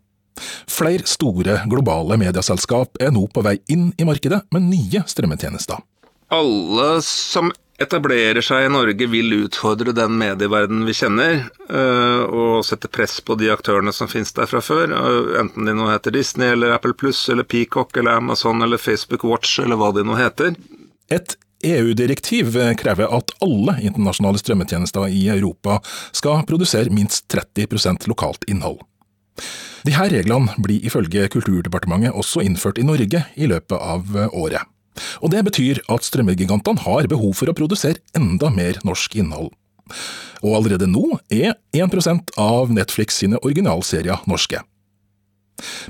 Flere 0.71 1.05
store 1.05 1.59
globale 1.69 2.17
medieselskap 2.17 2.97
er 3.03 3.11
nå 3.13 3.27
på 3.29 3.43
vei 3.45 3.59
inn 3.69 3.91
i 3.99 4.07
markedet 4.07 4.41
med 4.55 4.69
nye 4.71 5.03
strømmetjenester. 5.05 5.83
Alle 6.31 7.01
som 7.03 7.51
etablerer 7.81 8.43
seg 8.45 8.65
i 8.65 8.71
Norge, 8.71 9.07
vil 9.09 9.33
utfordre 9.41 9.93
den 9.95 10.13
medieverdenen 10.19 10.85
vi 10.87 10.95
kjenner, 10.95 11.33
eh, 11.69 12.21
og 12.23 12.63
sette 12.65 12.89
press 12.91 13.17
på 13.25 13.35
de 13.39 13.49
aktørene 13.53 13.93
som 13.95 14.09
finnes 14.11 14.31
der 14.37 14.49
fra 14.49 14.61
før, 14.63 14.93
eh, 14.93 15.39
enten 15.41 15.67
de 15.67 15.75
nå 15.75 15.89
heter 15.89 16.13
Disney 16.15 16.53
eller 16.53 16.75
Apple 16.75 16.93
Pluss 16.93 17.27
eller 17.29 17.43
Peacock 17.43 17.97
eller 17.97 18.21
Amazon 18.21 18.61
eller 18.61 18.77
Facebook 18.77 19.25
Watch 19.27 19.59
eller 19.59 19.75
hva 19.81 19.91
de 19.95 20.05
nå 20.07 20.15
heter. 20.19 20.55
Et 21.09 21.35
EU-direktiv 21.63 22.55
krever 22.77 23.11
at 23.11 23.33
alle 23.41 23.75
internasjonale 23.81 24.39
strømmetjenester 24.41 25.09
i 25.09 25.27
Europa 25.29 25.81
skal 26.11 26.45
produsere 26.49 26.93
minst 26.93 27.27
30% 27.33 28.07
lokalt 28.07 28.47
innhold. 28.47 28.79
De 29.83 29.93
her 29.93 30.09
reglene 30.13 30.53
blir 30.61 30.85
ifølge 30.85 31.27
Kulturdepartementet 31.33 32.13
også 32.13 32.41
innført 32.45 32.77
i 32.77 32.85
Norge 32.85 33.25
i 33.35 33.49
løpet 33.49 33.77
av 33.77 34.29
året. 34.31 34.65
Og 35.21 35.31
Det 35.31 35.43
betyr 35.47 35.81
at 35.91 36.05
strømmegigantene 36.05 36.83
har 36.85 37.07
behov 37.11 37.35
for 37.39 37.51
å 37.51 37.55
produsere 37.57 38.01
enda 38.17 38.51
mer 38.53 38.79
norsk 38.87 39.15
innhold. 39.15 39.53
Og 40.41 40.57
allerede 40.57 40.89
nå 40.89 41.19
er 41.29 41.55
1% 41.77 42.33
av 42.41 42.71
Netflix 42.73 43.21
sine 43.21 43.39
originalserier 43.45 44.23
norske. 44.29 44.61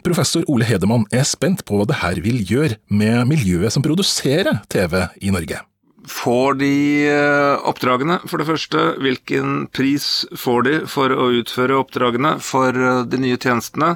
Professor 0.03 0.43
Ole 0.51 0.67
Hedemann 0.67 1.05
er 1.15 1.24
spent 1.27 1.63
på 1.67 1.79
hva 1.79 1.88
det 1.88 2.01
her 2.01 2.20
vil 2.24 2.41
gjøre 2.43 2.79
med 2.91 3.29
miljøet 3.29 3.72
som 3.72 3.86
produserer 3.86 4.60
TV 4.72 5.05
i 5.24 5.31
Norge. 5.31 5.62
Får 6.08 6.53
de 6.53 7.08
eh, 7.10 7.67
oppdragene, 7.70 8.17
for 8.25 8.41
det 8.41 8.48
første? 8.48 8.86
Hvilken 9.03 9.67
pris 9.70 10.25
får 10.39 10.63
de 10.65 10.74
for 10.89 11.13
å 11.13 11.27
utføre 11.38 11.77
oppdragene 11.77 12.31
for 12.41 12.74
eh, 12.74 13.03
de 13.05 13.20
nye 13.22 13.38
tjenestene? 13.38 13.91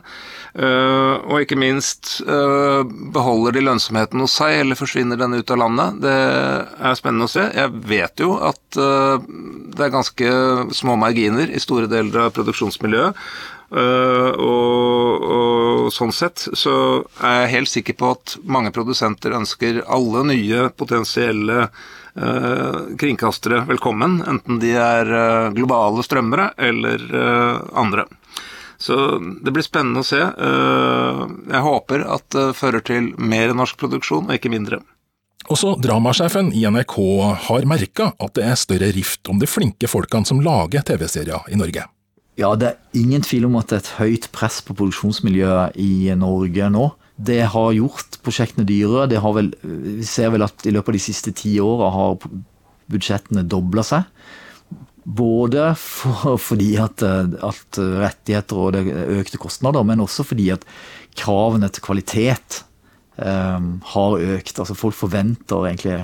Eh, 0.53 1.15
og 1.25 1.41
ikke 1.41 1.57
minst, 1.57 2.19
beholder 3.15 3.55
de 3.55 3.65
lønnsomheten 3.65 4.21
hos 4.21 4.37
seg, 4.37 4.59
eller 4.61 4.77
forsvinner 4.77 5.17
den 5.19 5.33
ut 5.39 5.51
av 5.51 5.61
landet? 5.63 5.97
Det 6.05 6.13
er 6.13 6.99
spennende 6.99 7.25
å 7.25 7.33
se. 7.33 7.47
Jeg 7.57 7.73
vet 7.89 8.21
jo 8.21 8.37
at 8.37 8.61
det 8.77 9.81
er 9.81 9.93
ganske 9.93 10.31
små 10.77 10.97
marginer 10.99 11.49
i 11.49 11.61
store 11.63 11.89
deler 11.91 12.27
av 12.27 12.33
produksjonsmiljøet. 12.37 13.17
Uh, 13.75 14.31
og, 14.39 15.23
og, 15.25 15.87
sånn 15.91 16.13
sett 16.15 16.45
så 16.55 17.03
er 17.19 17.41
jeg 17.41 17.51
helt 17.51 17.69
sikker 17.69 17.97
på 17.99 18.11
at 18.15 18.35
mange 18.47 18.71
produsenter 18.73 19.35
ønsker 19.35 19.81
alle 19.91 20.21
nye 20.29 20.69
potensielle 20.79 21.65
uh, 21.67 22.77
kringkastere 22.95 23.65
velkommen, 23.67 24.21
enten 24.23 24.61
de 24.63 24.71
er 24.79 25.11
uh, 25.11 25.51
globale 25.55 26.05
strømmere 26.07 26.53
eller 26.55 27.03
andre. 27.75 28.07
Så 28.79 28.95
det 29.43 29.53
blir 29.55 29.63
spennende 29.63 30.01
å 30.03 30.05
se. 30.05 30.19
jeg 30.19 31.61
håper 31.63 32.03
at 32.11 32.25
det 32.35 32.49
fører 32.59 32.83
til 32.83 33.07
mer 33.17 33.53
norsk 33.55 33.79
produksjon, 33.79 34.27
og 34.27 34.35
ikke 34.35 34.51
mindre. 34.51 34.81
Også 35.47 35.77
dramasjefen 35.79 36.51
i 36.53 36.65
NRK 36.67 36.97
har 37.47 37.69
merka 37.71 38.11
at 38.19 38.35
det 38.35 38.45
er 38.51 38.59
større 38.59 38.91
rift 38.97 39.31
om 39.31 39.39
de 39.39 39.47
flinke 39.49 39.87
folkene 39.89 40.27
som 40.27 40.43
lager 40.43 40.83
TV-serier 40.85 41.47
i 41.55 41.59
Norge. 41.59 41.87
Ja, 42.35 42.51
det 42.59 42.67
er 42.67 42.99
ingen 42.99 43.23
tvil 43.23 43.47
om 43.47 43.55
at 43.59 43.71
det 43.71 43.77
er 43.77 43.83
et 43.83 43.95
høyt 43.99 44.25
press 44.35 44.59
på 44.65 44.75
produksjonsmiljøet 44.75 45.77
i 45.79 46.11
Norge 46.19 46.67
nå. 46.73 46.89
Det 47.15 47.45
har 47.53 47.75
gjort 47.77 48.17
prosjektene 48.25 48.67
dyrere. 48.67 49.07
Det 49.07 49.21
vel, 49.23 49.53
vi 49.63 50.03
ser 50.07 50.33
vel 50.33 50.43
at 50.43 50.65
i 50.67 50.73
løpet 50.75 50.91
av 50.91 50.97
de 50.97 51.03
siste 51.05 51.31
ti 51.35 51.53
åra 51.63 51.93
har 51.95 52.17
budsjettene 52.91 53.45
dobla 53.47 53.85
seg. 53.87 54.09
Både 55.05 55.69
for, 55.79 56.35
fordi 56.49 56.73
at, 56.81 57.03
at, 57.05 57.79
rettigheter 57.79 58.59
og 58.59 58.75
det 58.75 58.83
økte 59.21 59.39
kostnader, 59.39 59.87
men 59.87 60.03
også 60.03 60.27
fordi 60.27 60.49
at 60.57 60.67
kravene 61.15 61.69
til 61.71 61.85
kvalitet 61.85 62.65
um, 63.15 63.77
har 63.95 64.17
økt. 64.35 64.59
Altså 64.59 64.75
folk 64.75 64.97
forventer 64.97 65.69
egentlig 65.69 66.01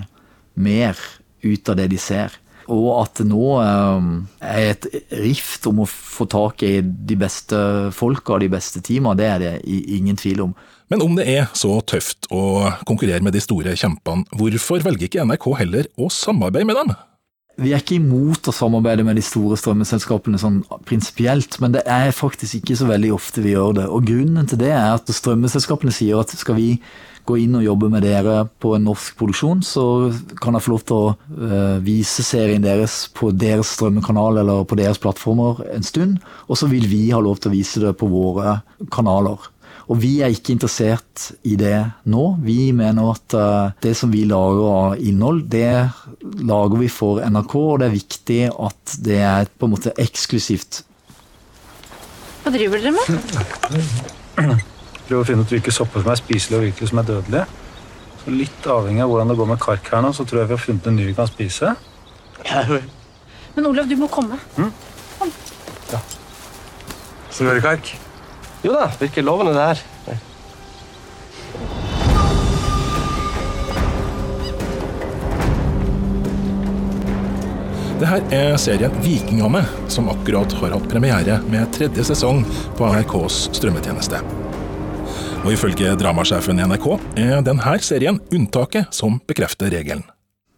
mer 0.55 0.95
ut 1.43 1.73
av 1.73 1.75
det 1.75 1.89
de 1.91 1.99
ser. 1.99 2.39
Og 2.71 2.87
at 3.01 3.19
det 3.19 3.27
nå 3.27 3.45
ehm, 3.59 4.11
er 4.39 4.71
et 4.71 4.87
rift 5.19 5.67
om 5.67 5.83
å 5.83 5.89
få 5.89 6.27
tak 6.31 6.63
i 6.63 6.77
de 6.81 7.17
beste 7.19 7.57
folka 7.95 8.37
og 8.37 8.45
de 8.45 8.51
beste 8.53 8.83
teamene, 8.85 9.17
det 9.19 9.27
er 9.27 9.43
det 9.43 9.53
ingen 9.67 10.19
tvil 10.19 10.45
om. 10.47 10.55
Men 10.91 11.03
om 11.03 11.15
det 11.15 11.27
er 11.31 11.51
så 11.55 11.77
tøft 11.87 12.27
å 12.31 12.71
konkurrere 12.87 13.23
med 13.23 13.35
de 13.35 13.43
store 13.43 13.75
kjempene, 13.79 14.27
hvorfor 14.35 14.83
velger 14.87 15.07
ikke 15.07 15.27
NRK 15.27 15.47
heller 15.61 15.87
å 15.99 16.09
samarbeide 16.11 16.67
med 16.67 16.79
dem? 16.81 16.93
Vi 17.61 17.73
er 17.75 17.83
ikke 17.83 17.99
imot 17.99 18.47
å 18.47 18.53
samarbeide 18.55 19.03
med 19.05 19.19
de 19.19 19.23
store 19.25 19.57
strømmeselskapene 19.59 20.39
sånn 20.39 20.61
prinsipielt, 20.87 21.59
men 21.61 21.75
det 21.75 21.83
er 21.83 22.15
faktisk 22.15 22.61
ikke 22.61 22.77
så 22.79 22.87
veldig 22.89 23.11
ofte 23.13 23.43
vi 23.43 23.53
gjør 23.53 23.75
det. 23.81 23.87
Og 23.91 24.07
grunnen 24.07 24.47
til 24.49 24.61
det 24.63 24.71
er 24.71 24.95
at 24.95 25.11
strømmeselskapene 25.11 25.93
sier 25.95 26.19
at 26.23 26.31
skal 26.39 26.57
vi 26.57 26.69
gå 27.27 27.37
inn 27.43 27.57
og 27.59 27.65
jobbe 27.65 27.89
med 27.93 28.05
dere 28.05 28.41
på 28.61 28.73
en 28.75 28.85
norsk 28.87 29.15
produksjon, 29.19 29.61
så 29.65 29.85
kan 30.41 30.57
jeg 30.57 30.65
få 30.65 30.73
lov 30.73 30.83
til 30.87 30.97
å 30.97 31.13
uh, 31.13 31.77
vise 31.83 32.25
serien 32.25 32.63
deres 32.63 33.03
på 33.15 33.31
deres 33.35 33.75
strømmekanal 33.77 34.41
eller 34.41 34.67
på 34.67 34.77
deres 34.79 35.01
plattformer 35.01 35.63
en 35.71 35.85
stund. 35.85 36.19
Og 36.47 36.59
så 36.59 36.69
vil 36.71 36.87
vi 36.91 37.07
ha 37.13 37.21
lov 37.23 37.41
til 37.41 37.51
å 37.51 37.55
vise 37.55 37.83
det 37.83 37.95
på 37.99 38.09
våre 38.11 38.59
kanaler. 38.93 39.49
Og 39.91 39.99
vi 39.99 40.11
er 40.23 40.31
ikke 40.31 40.53
interessert 40.55 41.31
i 41.47 41.57
det 41.59 41.75
nå. 42.07 42.25
Vi 42.45 42.71
mener 42.75 43.11
at 43.11 43.35
uh, 43.35 43.73
det 43.83 43.95
som 43.99 44.13
vi 44.13 44.23
lager 44.29 44.67
av 44.71 45.01
innhold, 45.01 45.45
det 45.51 45.89
lager 46.47 46.79
vi 46.79 46.89
for 46.91 47.21
NRK, 47.25 47.55
og 47.59 47.81
det 47.81 47.89
er 47.89 47.97
viktig 47.97 48.41
at 48.51 48.97
det 49.03 49.21
er 49.25 49.51
på 49.51 49.67
en 49.67 49.75
måte 49.75 49.95
eksklusivt. 49.99 50.83
Hva 52.41 52.53
driver 52.55 52.81
dere 52.81 52.95
med? 52.97 54.61
prøve 55.11 55.25
å 55.25 55.27
finne 55.27 55.43
ut 55.43 55.51
hvilke 55.51 55.73
sopper 55.75 56.03
som 56.03 56.13
er 56.13 56.19
spiselige 56.19 56.57
og 56.59 56.65
hvilke 56.69 56.87
som 56.87 57.01
er 57.01 57.09
dødelige. 57.09 57.45
Så 58.21 58.31
Litt 58.35 58.67
avhengig 58.69 59.03
av 59.03 59.11
hvordan 59.11 59.33
det 59.33 59.37
går 59.41 59.49
med 59.49 59.61
kark 59.61 59.91
her 59.91 60.03
nå, 60.05 60.13
så 60.15 60.23
tror 60.27 60.43
jeg 60.43 60.51
vi 60.51 60.55
har 60.55 60.63
funnet 60.63 60.87
en 60.87 60.99
ny 60.99 61.07
vi 61.09 61.17
kan 61.17 61.29
spise. 61.29 61.75
Men 63.55 63.67
Olav, 63.67 63.89
du 63.89 63.97
må 63.99 64.07
komme. 64.11 64.39
Mm? 64.55 64.71
Kom. 65.19 65.33
Ja. 65.91 65.99
Smørkark? 67.35 67.95
Jo 68.63 68.75
da, 68.77 68.91
virker 69.01 69.25
lovende, 69.25 69.55
det 69.57 69.71
her. 69.71 69.87
Det 78.01 78.09
her 78.09 78.23
er 78.33 78.55
serien 78.57 78.95
Vikingene, 79.03 79.61
som 79.91 80.07
akkurat 80.09 80.55
har 80.57 80.73
hatt 80.73 80.87
premiere 80.89 81.35
med 81.51 81.69
tredje 81.75 82.07
sesong 82.07 82.41
på 82.79 82.89
NRKs 82.95 83.43
strømmetjeneste. 83.59 84.23
Og 85.41 85.55
ifølge 85.55 85.95
dramasjefen 85.97 86.59
i 86.61 86.65
NRK 86.69 86.83
er 87.17 87.39
denne 87.41 87.77
serien 87.81 88.19
unntaket 88.29 88.93
som 88.93 89.15
bekrefter 89.25 89.71
regelen. 89.73 90.03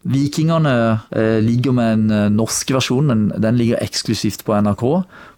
Vikingene 0.04 0.74
eh, 1.16 1.38
ligger 1.40 1.72
med 1.78 1.94
en 1.94 2.12
eh, 2.12 2.26
norsk 2.36 2.74
versjon, 2.76 3.08
den 3.32 3.56
ligger 3.56 3.80
eksklusivt 3.80 4.44
på 4.44 4.58
NRK. 4.60 4.84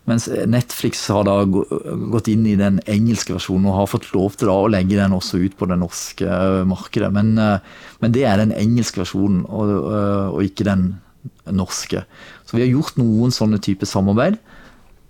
Mens 0.09 0.25
Netflix 0.49 1.05
har 1.13 1.27
da 1.29 1.37
gått 1.45 2.31
inn 2.33 2.49
i 2.49 2.57
den 2.57 2.81
engelske 2.89 3.37
versjonen 3.37 3.69
og 3.69 3.77
har 3.83 3.93
fått 3.93 4.09
lov 4.17 4.33
til 4.41 4.49
å 4.49 4.57
legge 4.73 4.97
den 4.97 5.13
også 5.13 5.43
ut 5.45 5.53
på 5.61 5.69
det 5.69 5.77
norske 5.77 6.25
eh, 6.25 6.65
markedet. 6.65 7.13
Men, 7.13 7.37
men 7.37 8.17
det 8.17 8.25
er 8.25 8.41
den 8.41 8.57
engelske 8.57 9.05
versjonen, 9.05 9.45
og, 9.45 9.77
og, 9.85 10.41
ikke 10.41 10.65
den 10.65 10.95
norske. 11.53 12.01
Så 12.49 12.57
vi 12.57 12.65
har 12.65 12.73
gjort 12.73 12.97
noen 12.97 13.33
sånne 13.33 13.61
typer 13.61 13.93
samarbeid, 13.93 14.41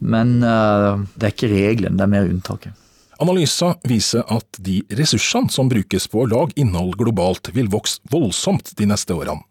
men 0.04 0.42
det 0.44 1.24
er 1.24 1.32
ikke 1.32 1.56
regelen, 1.56 1.96
det 1.96 2.04
er 2.04 2.12
mer 2.12 2.27
unntaket. 2.27 2.75
Analyser 3.24 3.77
viser 3.88 4.25
at 4.31 4.60
de 4.60 4.81
ressursene 5.00 5.51
som 5.53 5.69
brukes 5.72 6.10
på 6.12 6.24
å 6.24 6.29
lage 6.29 6.55
innhold 6.60 6.98
globalt, 7.00 7.51
vil 7.55 7.72
vokse 7.72 8.03
voldsomt 8.12 8.74
de 8.79 8.88
neste 8.89 9.15
årene. 9.15 9.45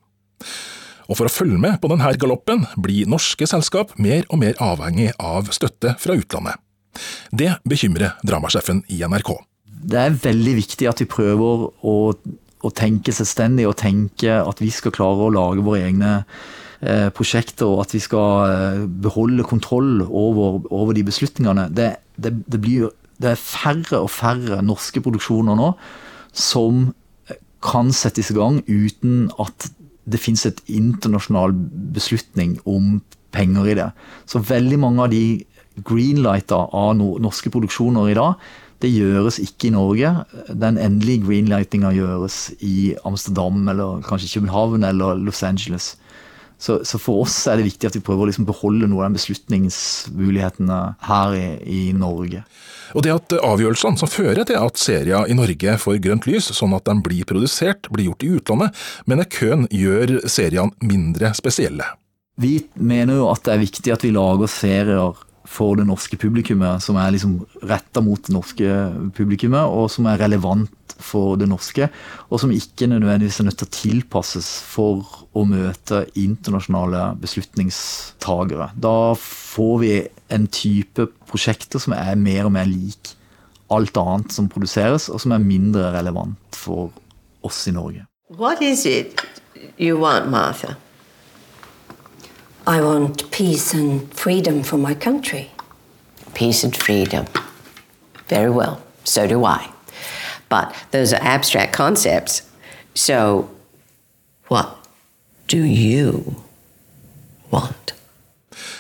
Og 1.09 1.19
for 1.19 1.29
å 1.29 1.33
følge 1.33 1.61
med 1.61 1.81
på 1.81 1.89
denne 1.93 2.13
galoppen, 2.21 2.65
blir 2.81 3.09
norske 3.11 3.49
selskap 3.49 3.93
mer 4.01 4.25
og 4.31 4.41
mer 4.41 4.57
avhengig 4.63 5.13
av 5.21 5.51
støtte 5.53 5.95
fra 6.01 6.17
utlandet. 6.17 6.61
Det 7.33 7.51
bekymrer 7.69 8.17
dramasjefen 8.25 8.85
i 8.93 9.03
NRK. 9.05 9.35
Det 9.85 10.01
er 10.01 10.17
veldig 10.17 10.55
viktig 10.61 10.89
at 10.89 11.03
vi 11.03 11.11
prøver 11.11 11.67
å, 11.85 11.97
å 12.15 12.73
tenke 12.73 13.13
selvstendig 13.13 13.67
og 13.69 13.77
tenke 13.81 14.39
at 14.39 14.63
vi 14.63 14.71
skal 14.73 14.95
klare 14.95 15.27
å 15.27 15.33
lage 15.35 15.65
våre 15.67 15.83
egne 15.91 16.13
eh, 16.81 17.11
prosjekter 17.17 17.69
og 17.69 17.85
at 17.85 17.97
vi 17.97 18.01
skal 18.05 18.47
eh, 18.49 18.85
beholde 18.87 19.45
kontroll 19.49 20.07
over, 20.07 20.63
over 20.73 20.97
de 20.97 21.05
beslutningene. 21.05 21.69
Det, 21.75 21.91
det, 22.17 22.33
det, 22.47 22.63
blir, 22.63 22.89
det 23.25 23.33
er 23.33 23.41
færre 23.41 24.03
og 24.05 24.13
færre 24.13 24.61
norske 24.65 25.03
produksjoner 25.05 25.57
nå 25.59 25.73
som 26.35 26.91
kan 27.65 27.93
settes 27.97 28.31
i 28.31 28.37
gang 28.37 28.61
uten 28.69 29.31
at 29.41 29.71
det 30.05 30.21
finnes 30.21 30.45
et 30.45 30.61
internasjonal 30.69 31.55
beslutning 31.95 32.59
om 32.69 32.99
penger 33.33 33.71
i 33.71 33.79
det. 33.79 33.89
Så 34.29 34.43
veldig 34.45 34.79
mange 34.83 35.07
av 35.07 35.15
de 35.15 35.25
greenlighta 35.89 36.59
av 36.77 36.93
norske 36.99 37.51
produksjoner 37.51 38.13
i 38.13 38.19
dag, 38.19 38.37
det 38.85 38.93
gjøres 38.93 39.41
ikke 39.41 39.71
i 39.71 39.75
Norge. 39.75 40.11
Den 40.53 40.77
endelige 40.77 41.25
greenlightinga 41.25 41.95
gjøres 41.97 42.51
i 42.61 42.93
Amsterdam 43.09 43.65
eller 43.73 44.05
kanskje 44.05 44.35
København 44.37 44.85
eller 44.85 45.17
Los 45.25 45.43
Angeles. 45.47 45.95
Så, 46.59 46.79
så, 46.87 47.01
for 47.03 47.25
oss 47.25 47.47
er 47.51 47.59
det 47.59 47.67
viktig 47.67 47.89
at 47.89 47.97
vi 47.97 48.03
prøver 48.05 48.25
å 48.25 48.29
liksom 48.31 48.47
beholde 48.49 48.87
noen 48.87 49.03
av 49.03 49.09
den 49.09 49.19
beslutningsmulighetene 49.19 50.79
her 51.09 51.35
i, 51.37 51.49
i, 51.67 51.81
Norge. 51.97 52.45
Og 52.95 53.03
det 53.03 53.13
at 53.15 53.35
avgjørelsene 53.43 53.99
som 53.99 54.11
fører 54.11 54.47
til 54.47 54.59
at 54.61 54.79
serier 54.79 55.27
i 55.27 55.37
Norge 55.37 55.77
får 55.83 56.01
grønt 56.05 56.29
lys, 56.31 56.53
sånn 56.55 56.77
at 56.77 56.87
de 56.87 56.95
blir 57.05 57.27
produsert, 57.29 57.91
blir 57.91 58.13
gjort 58.13 58.25
i 58.25 58.33
utlandet, 58.39 58.81
mener 59.11 59.29
Køhn 59.31 59.67
gjør 59.75 60.21
seriene 60.31 60.73
mindre 60.87 61.35
spesielle. 61.37 61.91
Vi 62.41 62.65
mener 62.75 63.21
jo 63.21 63.29
at 63.31 63.45
det 63.47 63.55
er 63.55 63.63
viktig 63.63 63.95
at 63.95 64.07
vi 64.07 64.15
lager 64.15 64.51
serier 64.51 65.21
for 65.45 65.77
det 65.77 65.85
norske 65.89 66.17
publikummet, 66.21 66.83
som 66.83 66.97
er 67.01 67.13
liksom 67.15 67.37
retta 67.69 68.01
mot 68.05 68.23
det 68.25 68.33
norske 68.35 68.77
publikummet, 69.17 69.69
og 69.69 69.91
som 69.93 70.09
er 70.09 70.21
relevant 70.23 70.95
for 71.05 71.37
det 71.41 71.49
norske, 71.51 71.89
og 72.31 72.41
som 72.41 72.53
ikke 72.55 72.89
nødvendigvis 72.89 73.41
er 73.43 73.49
nødt 73.49 73.59
til 73.61 73.69
å 73.69 73.75
tilpasses 73.77 74.49
for 74.65 75.27
å 75.37 75.45
møte 75.49 76.05
internasjonale 76.21 77.11
beslutningstagere. 77.21 78.71
Da 78.75 79.15
får 79.21 79.77
vi 79.83 79.93
en 80.35 80.49
type 80.49 81.09
prosjekter 81.29 81.83
som 81.83 81.97
er 81.97 82.15
mer 82.17 82.49
og 82.49 82.55
mer 82.57 82.71
lik 82.71 83.15
alt 83.75 83.97
annet 83.99 84.33
som 84.33 84.49
produseres, 84.53 85.09
og 85.11 85.21
som 85.23 85.35
er 85.35 85.45
mindre 85.45 85.91
relevant 85.97 86.57
for 86.57 86.93
oss 87.45 87.65
i 87.69 87.75
Norge. 87.75 88.07
What 88.39 88.63
is 88.63 88.87
it 88.87 89.21
you 89.79 89.99
want, 90.01 90.31
Martha? 90.31 90.77
I 92.67 92.81
want 92.81 93.31
peace 93.31 93.75
and 93.75 94.11
freedom 94.15 94.63
for 94.63 94.79
my 94.79 94.95
country. 94.95 95.51
Peace 96.33 96.65
and 96.65 96.75
freedom. 96.75 97.27
Very 98.29 98.51
well, 98.51 98.81
so 99.05 99.27
do 99.27 99.45
I. 99.45 99.69
But 100.49 100.75
those 100.91 101.13
are 101.13 101.23
abstract 101.23 101.75
concepts. 101.75 102.43
So, 102.95 103.51
what 104.49 104.79
do 105.47 105.59
you 105.59 106.37
want? 107.51 107.95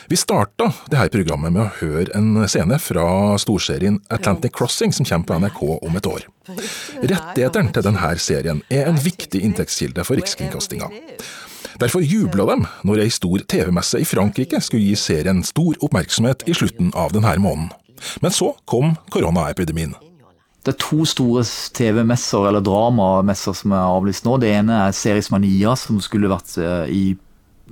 Vi 0.06 0.16
starta 0.16 0.72
dette 0.88 1.08
programmet 1.12 1.52
med 1.52 1.66
å 1.66 1.70
høre 1.80 2.08
en 2.16 2.48
scene 2.48 2.78
fra 2.80 3.36
storserien 3.40 4.00
Atlantic 4.08 4.52
Crossing 4.56 4.92
som 4.92 5.04
kommer 5.04 5.28
på 5.28 5.38
NRK 5.44 5.62
om 5.82 5.96
et 5.96 6.08
år. 6.08 6.26
Rettighetene 7.02 7.72
til 7.72 7.84
denne 7.84 8.12
serien 8.16 8.64
er 8.70 8.88
en 8.88 9.00
viktig 9.00 9.44
inntektskilde 9.44 10.04
for 10.08 10.16
Rikskringkastinga. 10.16 10.88
Derfor 11.80 12.04
jubla 12.06 12.46
de 12.52 12.56
når 12.86 13.02
ei 13.02 13.10
stor 13.12 13.42
TV-messe 13.50 13.98
i 13.98 14.06
Frankrike 14.06 14.60
skulle 14.62 14.86
gi 14.86 14.98
serien 14.98 15.42
stor 15.46 15.74
oppmerksomhet 15.82 16.46
i 16.46 16.54
slutten 16.54 16.92
av 16.94 17.14
denne 17.14 17.34
måneden. 17.42 17.72
Men 18.22 18.34
så 18.34 18.52
kom 18.68 18.94
koronaepidemien. 19.14 19.94
Det 20.64 20.72
er 20.72 20.80
to 20.80 21.04
store 21.04 21.42
TV-messer, 21.76 22.46
eller 22.48 22.64
dramamesser, 22.64 23.56
som 23.58 23.74
er 23.76 23.84
avlyst 23.84 24.24
nå. 24.24 24.38
Det 24.40 24.48
ene 24.54 24.86
er 24.86 24.96
Series 24.96 25.28
Mania, 25.34 25.74
som 25.76 26.00
skulle 26.00 26.30
vært 26.32 26.56
eh, 26.56 26.88
i 26.88 27.04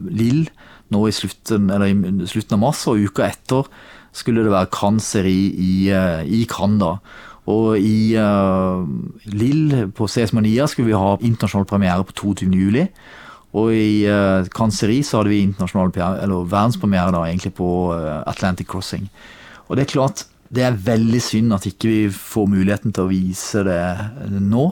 Lill 0.03 0.47
nå 0.93 1.07
i 1.09 1.15
slutten, 1.15 1.71
i 1.73 2.29
slutten, 2.29 2.57
av 2.59 2.61
mars, 2.61 2.83
og 2.91 3.01
uka 3.01 3.25
etter 3.31 3.69
skulle 4.13 4.45
det 4.45 4.53
være 4.53 4.69
Cannes-seri 4.75 5.39
i, 5.57 5.75
eh, 5.89 6.25
i 6.29 6.43
Cannes. 6.51 7.01
Og 7.51 7.81
i 7.81 8.15
uh, 8.15 8.85
Lill 9.35 9.89
på 9.97 10.07
CS 10.07 10.31
Mania 10.37 10.69
skulle 10.71 10.93
vi 10.93 10.99
ha 10.99 11.17
internasjonal 11.19 11.67
premiere 11.67 12.05
på 12.07 12.15
22. 12.37 12.85
Og 13.53 13.73
i 13.77 14.05
uh, 14.09 14.49
Kanseri 14.55 15.03
så 15.05 15.21
hadde 15.21 15.33
vi 15.33 15.43
verdenspremiere 15.53 17.25
egentlig 17.29 17.53
på 17.59 17.69
uh, 17.93 18.23
Atlantic 18.27 18.71
Crossing. 18.71 19.11
Og 19.69 19.77
det 19.77 19.85
er 19.85 19.93
klart, 19.93 20.25
det 20.53 20.65
er 20.67 20.79
veldig 20.85 21.21
synd 21.25 21.55
at 21.57 21.67
ikke 21.69 21.89
vi 21.89 22.01
får 22.13 22.49
muligheten 22.53 22.93
til 22.93 23.07
å 23.07 23.13
vise 23.13 23.65
det 23.65 23.83
nå. 24.41 24.71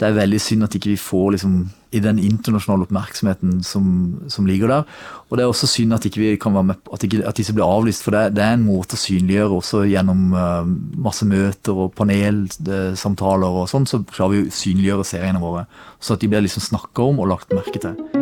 Det 0.00 0.08
er 0.08 0.16
veldig 0.16 0.40
synd 0.40 0.64
at 0.64 0.74
ikke 0.76 0.94
vi 0.94 1.00
får 1.00 1.34
liksom 1.36 1.56
i 1.90 2.00
den 2.00 2.20
internasjonale 2.22 2.86
oppmerksomheten 2.86 3.58
som, 3.66 3.84
som, 4.30 4.46
ligger 4.46 4.70
der. 4.70 4.84
Og 5.28 5.36
det 5.36 5.44
er 5.44 5.50
også 5.50 5.68
synd 5.68 5.96
at 5.96 6.06
ikke 6.06 6.22
vi 6.22 6.30
kan 6.40 6.54
være 6.54 6.68
med, 6.70 6.80
at, 6.92 7.04
ikke, 7.04 7.24
at 7.26 7.36
disse 7.36 7.54
blir 7.56 7.66
avlyst, 7.66 8.04
for 8.06 8.14
det, 8.14 8.36
det, 8.38 8.44
er 8.46 8.56
en 8.56 8.64
måte 8.64 8.96
å 8.96 9.02
synliggjøre 9.02 9.58
også 9.58 9.82
gjennom 9.90 10.30
uh, 10.36 10.62
masse 11.02 11.26
møter 11.28 11.84
og 11.84 11.92
panelsamtaler 11.98 13.60
og 13.62 13.68
sånn, 13.72 13.90
så 13.90 14.04
klarer 14.06 14.38
vi 14.38 14.46
å 14.46 14.56
synliggjøre 14.62 15.10
seriene 15.12 15.42
våre. 15.42 15.66
Så 16.00 16.14
at 16.14 16.22
de 16.22 16.30
blir 16.30 16.46
liksom 16.46 16.64
snakka 16.70 17.10
om 17.10 17.20
og 17.20 17.32
lagt 17.34 17.56
merke 17.56 17.82
til. 17.82 18.19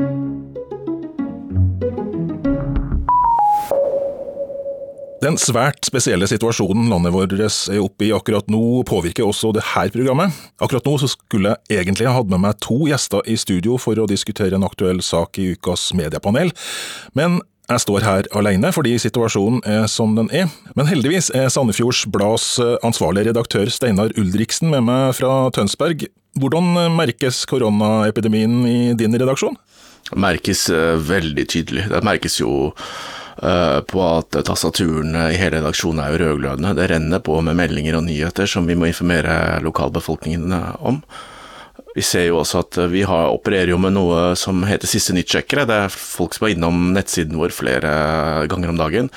Den 5.18 5.34
svært 5.40 5.82
spesielle 5.82 6.28
situasjonen 6.30 6.86
landet 6.92 7.10
vårt 7.10 7.32
er 7.34 7.80
oppe 7.82 8.06
i 8.06 8.12
akkurat 8.14 8.46
nå, 8.52 8.84
påvirker 8.86 9.26
også 9.26 9.50
det 9.56 9.64
her 9.72 9.90
programmet. 9.90 10.34
Akkurat 10.62 10.86
nå 10.86 10.94
skulle 11.10 11.56
jeg 11.66 11.80
egentlig 11.82 12.06
ha 12.06 12.14
hatt 12.14 12.30
med 12.30 12.44
meg 12.44 12.60
to 12.62 12.84
gjester 12.86 13.26
i 13.26 13.34
studio 13.34 13.80
for 13.82 13.98
å 13.98 14.06
diskutere 14.06 14.54
en 14.54 14.66
aktuell 14.68 15.02
sak 15.02 15.40
i 15.42 15.50
ukas 15.56 15.90
mediepanel, 15.98 16.54
men 17.18 17.40
jeg 17.68 17.82
står 17.82 18.06
her 18.06 18.28
alene 18.38 18.70
fordi 18.72 18.94
situasjonen 19.02 19.58
er 19.68 19.90
som 19.92 20.14
den 20.16 20.30
er. 20.32 20.46
Men 20.78 20.88
heldigvis 20.88 21.32
er 21.36 21.50
Sandefjords 21.52 22.06
Blads 22.14 22.46
ansvarlige 22.86 23.28
redaktør 23.28 23.68
Steinar 23.68 24.14
Ulriksen 24.16 24.70
med 24.72 24.86
meg 24.86 25.18
fra 25.18 25.50
Tønsberg. 25.52 26.06
Hvordan 26.38 26.78
merkes 26.94 27.42
koronaepidemien 27.50 28.62
i 28.70 28.80
din 28.96 29.18
redaksjon? 29.18 29.58
Det 30.08 30.16
merkes 30.22 30.68
eh, 30.72 30.96
veldig 30.96 31.44
tydelig. 31.50 31.88
Det 31.90 32.00
merkes 32.06 32.38
jo 32.40 32.70
på 33.38 34.00
at 34.02 34.34
tastaturene 34.48 35.28
i 35.30 35.38
hele 35.38 35.60
redaksjonen 35.60 36.02
er 36.02 36.12
jo 36.12 36.20
rødglødende. 36.24 36.74
Det 36.74 36.88
renner 36.90 37.22
på 37.22 37.36
med 37.46 37.58
meldinger 37.58 37.98
og 37.98 38.06
nyheter 38.08 38.50
som 38.50 38.66
vi 38.66 38.74
må 38.78 38.88
informere 38.90 39.60
lokalbefolkningen 39.62 40.54
om. 40.78 40.98
Vi 41.98 42.04
ser 42.06 42.28
jo 42.28 42.38
også 42.38 42.60
at 42.62 42.78
vi 42.92 43.00
har, 43.06 43.32
opererer 43.34 43.72
jo 43.72 43.78
med 43.80 43.96
noe 43.96 44.32
som 44.38 44.60
heter 44.68 44.90
Siste 44.90 45.14
nytt-sjekkere. 45.16 45.64
Det 45.66 45.78
er 45.84 45.94
folk 45.94 46.36
som 46.36 46.46
er 46.46 46.54
innom 46.54 46.92
nettsiden 46.94 47.38
vår 47.40 47.54
flere 47.54 47.92
ganger 48.50 48.70
om 48.70 48.78
dagen, 48.78 49.08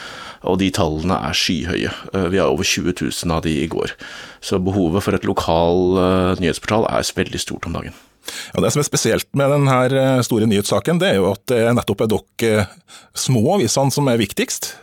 og 0.42 0.58
de 0.62 0.72
tallene 0.74 1.20
er 1.28 1.38
skyhøye. 1.38 1.92
Eh, 2.14 2.30
vi 2.34 2.40
har 2.42 2.50
over 2.50 2.66
20 2.66 2.96
000 2.98 3.36
av 3.36 3.44
de 3.46 3.54
i 3.62 3.68
går. 3.70 3.94
Så 4.42 4.58
behovet 4.64 5.06
for 5.06 5.18
et 5.18 5.28
lokal 5.30 6.00
eh, 6.02 6.42
nyhetsportal 6.42 6.90
er 6.90 7.12
veldig 7.22 7.44
stort 7.44 7.70
om 7.70 7.78
dagen. 7.78 7.98
Ja, 8.54 8.62
Det 8.62 8.72
som 8.74 8.84
er 8.84 8.88
spesielt 8.88 9.28
med 9.38 9.52
denne 9.54 9.78
eh, 9.90 10.22
store 10.26 10.48
nyhetssaken, 10.50 11.02
det 11.02 11.14
er 11.14 11.20
jo 11.20 11.32
at 11.32 11.44
det 11.52 11.64
nettopp 11.78 12.06
er 12.06 12.12
dere 12.14 12.62
eh, 12.62 12.78
små 13.18 13.44
avisene 13.58 13.94
som 13.94 14.10
er 14.12 14.22
viktigst. 14.22 14.74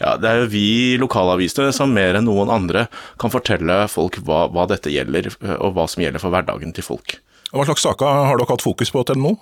Ja, 0.00 0.16
Det 0.20 0.28
er 0.28 0.42
jo 0.42 0.50
vi 0.52 0.96
lokalavisene 1.00 1.72
som 1.72 1.94
mer 1.96 2.18
enn 2.18 2.28
noen 2.28 2.52
andre 2.52 2.86
kan 3.20 3.32
fortelle 3.32 3.84
folk 3.88 4.18
hva, 4.26 4.46
hva 4.52 4.66
dette 4.68 4.92
gjelder, 4.92 5.30
eh, 5.42 5.56
og 5.60 5.76
hva 5.76 5.88
som 5.88 6.04
gjelder 6.04 6.22
for 6.22 6.34
hverdagen 6.34 6.74
til 6.76 6.84
folk. 6.86 7.18
Hva 7.52 7.64
slags 7.68 7.86
saker 7.86 8.26
har 8.28 8.36
dere 8.36 8.50
hatt 8.52 8.64
fokus 8.64 8.90
på 8.92 9.04
til 9.06 9.20
nå? 9.22 9.36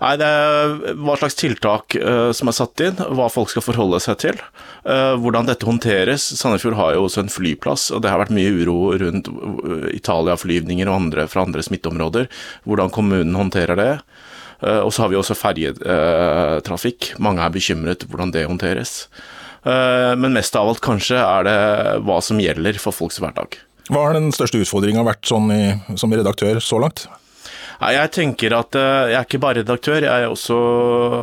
Nei, 0.00 0.14
det 0.20 0.26
er 0.26 0.96
hva 1.04 1.16
slags 1.18 1.36
tiltak 1.38 1.96
uh, 2.00 2.30
som 2.36 2.50
er 2.50 2.56
satt 2.56 2.82
inn, 2.84 3.00
hva 3.16 3.28
folk 3.32 3.52
skal 3.52 3.64
forholde 3.64 4.00
seg 4.02 4.18
til. 4.24 4.40
Uh, 4.86 5.14
hvordan 5.20 5.48
dette 5.48 5.68
håndteres. 5.68 6.26
Sandefjord 6.38 6.78
har 6.78 6.94
jo 6.96 7.06
også 7.06 7.24
en 7.24 7.32
flyplass, 7.32 7.90
og 7.94 8.04
det 8.04 8.12
har 8.12 8.22
vært 8.22 8.34
mye 8.34 8.52
uro 8.64 8.78
rundt 9.00 9.30
uh, 9.30 9.88
Italia-flyvninger 9.94 10.90
og 10.90 10.98
andre 10.98 11.28
fra 11.30 11.44
andre 11.46 11.64
smitteområder. 11.66 12.30
Hvordan 12.68 12.92
kommunen 12.94 13.36
håndterer 13.38 13.78
det. 13.78 13.92
og 14.64 14.92
så 14.94 15.02
har 15.02 15.10
vi 15.12 15.16
også 15.18 15.34
ferjetrafikk. 15.36 17.14
Mange 17.20 17.42
er 17.42 17.52
bekymret 17.52 18.06
hvordan 18.08 18.30
det 18.32 18.46
håndteres. 18.48 19.08
men 19.64 20.32
mest 20.32 20.56
av 20.56 20.68
alt 20.68 20.80
kanskje 20.80 21.16
er 21.16 21.44
det 21.44 21.58
hva 22.06 22.20
som 22.22 22.40
gjelder 22.40 22.78
for 22.78 22.92
folks 22.92 23.18
hverdag. 23.20 23.58
Hva 23.90 24.06
har 24.06 24.16
den 24.16 24.32
største 24.32 24.60
utfordringa 24.62 25.04
vært 25.04 25.26
sånn 25.28 25.50
i, 25.52 25.62
som 26.00 26.12
redaktør 26.12 26.60
så 26.64 26.78
langt? 26.80 27.06
Jeg 27.82 28.10
tenker 28.14 28.54
at 28.54 28.76
eh, 28.78 29.10
jeg 29.10 29.18
er 29.18 29.26
ikke 29.26 29.42
bare 29.42 29.62
redaktør, 29.62 30.06
jeg 30.06 30.30
også, 30.30 30.56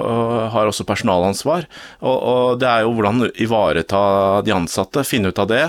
eh, 0.02 0.46
har 0.52 0.68
også 0.70 0.86
personalansvar. 0.88 1.68
Og, 2.02 2.18
og, 2.18 2.60
det 2.60 2.68
er 2.68 2.86
jo 2.86 2.94
hvordan 2.98 3.26
ivareta 3.40 4.04
de 4.46 4.56
ansatte, 4.56 5.06
finne 5.08 5.32
ut 5.32 5.42
av 5.42 5.50
det. 5.52 5.64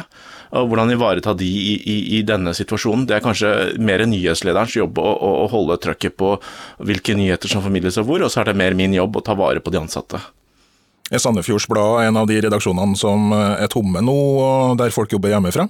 Og 0.58 0.68
hvordan 0.68 0.92
ivareta 0.92 1.32
de 1.38 1.48
i, 1.48 1.76
i, 1.88 1.96
i 2.18 2.22
denne 2.28 2.52
situasjonen. 2.56 3.06
Det 3.08 3.16
er 3.16 3.24
kanskje 3.24 3.52
mer 3.80 4.04
nyhetslederens 4.04 4.76
jobb 4.76 5.00
å, 5.00 5.14
å, 5.14 5.32
å 5.44 5.48
holde 5.52 5.78
trøkket 5.80 6.18
på 6.20 6.34
hvilke 6.84 7.16
nyheter 7.16 7.48
som 7.48 7.64
formidles 7.64 7.96
og 8.02 8.10
hvor, 8.10 8.26
og 8.26 8.32
så 8.32 8.42
er 8.42 8.50
det 8.50 8.60
mer 8.60 8.76
min 8.76 8.92
jobb 8.96 9.16
å 9.16 9.24
ta 9.24 9.38
vare 9.38 9.62
på 9.64 9.72
de 9.72 9.80
ansatte. 9.80 10.20
Er 11.12 11.20
Sandefjords 11.20 11.68
Blad 11.68 12.06
en 12.06 12.18
av 12.20 12.28
de 12.28 12.38
redaksjonene 12.40 12.96
som 12.96 13.32
er 13.36 13.68
tomme 13.72 14.00
nå, 14.04 14.16
der 14.80 14.92
folk 14.94 15.12
jobber 15.12 15.32
hjemmefra? 15.32 15.66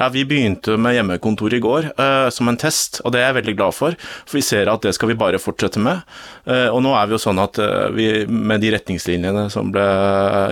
Ja, 0.00 0.08
Vi 0.08 0.22
begynte 0.24 0.78
med 0.80 0.94
hjemmekontor 0.96 1.52
i 1.52 1.58
går 1.60 1.90
uh, 2.00 2.30
som 2.32 2.48
en 2.48 2.56
test, 2.56 3.02
og 3.04 3.12
det 3.12 3.20
er 3.20 3.26
jeg 3.28 3.36
veldig 3.42 3.54
glad 3.58 3.76
for. 3.76 3.96
For 4.24 4.38
vi 4.38 4.44
ser 4.46 4.70
at 4.72 4.80
det 4.80 4.94
skal 4.96 5.10
vi 5.10 5.16
bare 5.20 5.36
fortsette 5.36 5.82
med. 5.82 6.00
Uh, 6.48 6.72
og 6.72 6.80
nå 6.86 6.94
er 6.96 7.10
vi 7.10 7.18
jo 7.18 7.20
sånn 7.20 7.42
at 7.42 7.60
uh, 7.60 7.90
vi, 7.92 8.06
med 8.24 8.64
de 8.64 8.72
retningslinjene 8.72 9.44
som 9.52 9.68
ble 9.74 9.84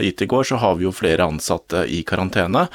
gitt 0.05 0.21
i 0.21 0.29
går, 0.29 0.45
så 0.51 0.61
har 0.61 0.77
vi 0.77 0.85
jo 0.85 0.93
flere 0.93 1.25
ansatte 1.25 1.87
i 1.89 2.03
karantene. 2.05 2.67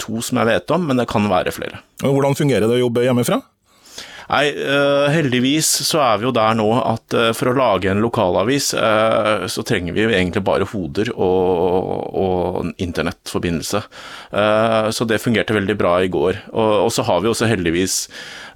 to 0.00 0.22
som 0.24 0.40
jeg 0.40 0.48
vet 0.48 0.72
om, 0.72 0.88
men 0.88 0.96
det 0.96 1.08
kan 1.10 1.28
være 1.28 1.52
flere. 1.52 1.82
Hvordan 2.00 2.38
fungerer 2.38 2.64
det 2.64 2.78
å 2.78 2.84
jobbe 2.86 3.04
hjemmefra? 3.04 3.42
Nei, 4.30 4.52
uh, 4.54 5.08
heldigvis 5.10 5.68
så 5.88 5.98
er 6.04 6.20
vi 6.20 6.28
jo 6.28 6.30
der 6.34 6.54
nå 6.54 6.68
at 6.78 7.16
uh, 7.18 7.30
for 7.34 7.50
å 7.50 7.54
lage 7.56 7.90
en 7.90 8.02
lokalavis, 8.02 8.70
uh, 8.78 9.46
så 9.50 9.64
trenger 9.66 9.96
vi 9.96 10.04
jo 10.04 10.12
egentlig 10.12 10.44
bare 10.46 10.68
hoder 10.70 11.10
og, 11.16 11.90
og 12.14 12.70
internettforbindelse. 12.80 13.80
så 14.94 15.04
det 15.08 15.18
fungerte 15.22 15.54
veldig 15.54 15.74
bra 15.78 15.92
i 16.04 16.08
går. 16.12 16.36
Og 16.52 16.90
så 16.94 17.02
har 17.06 17.22
vi 17.22 17.30
også 17.30 17.48
heldigvis 17.50 17.94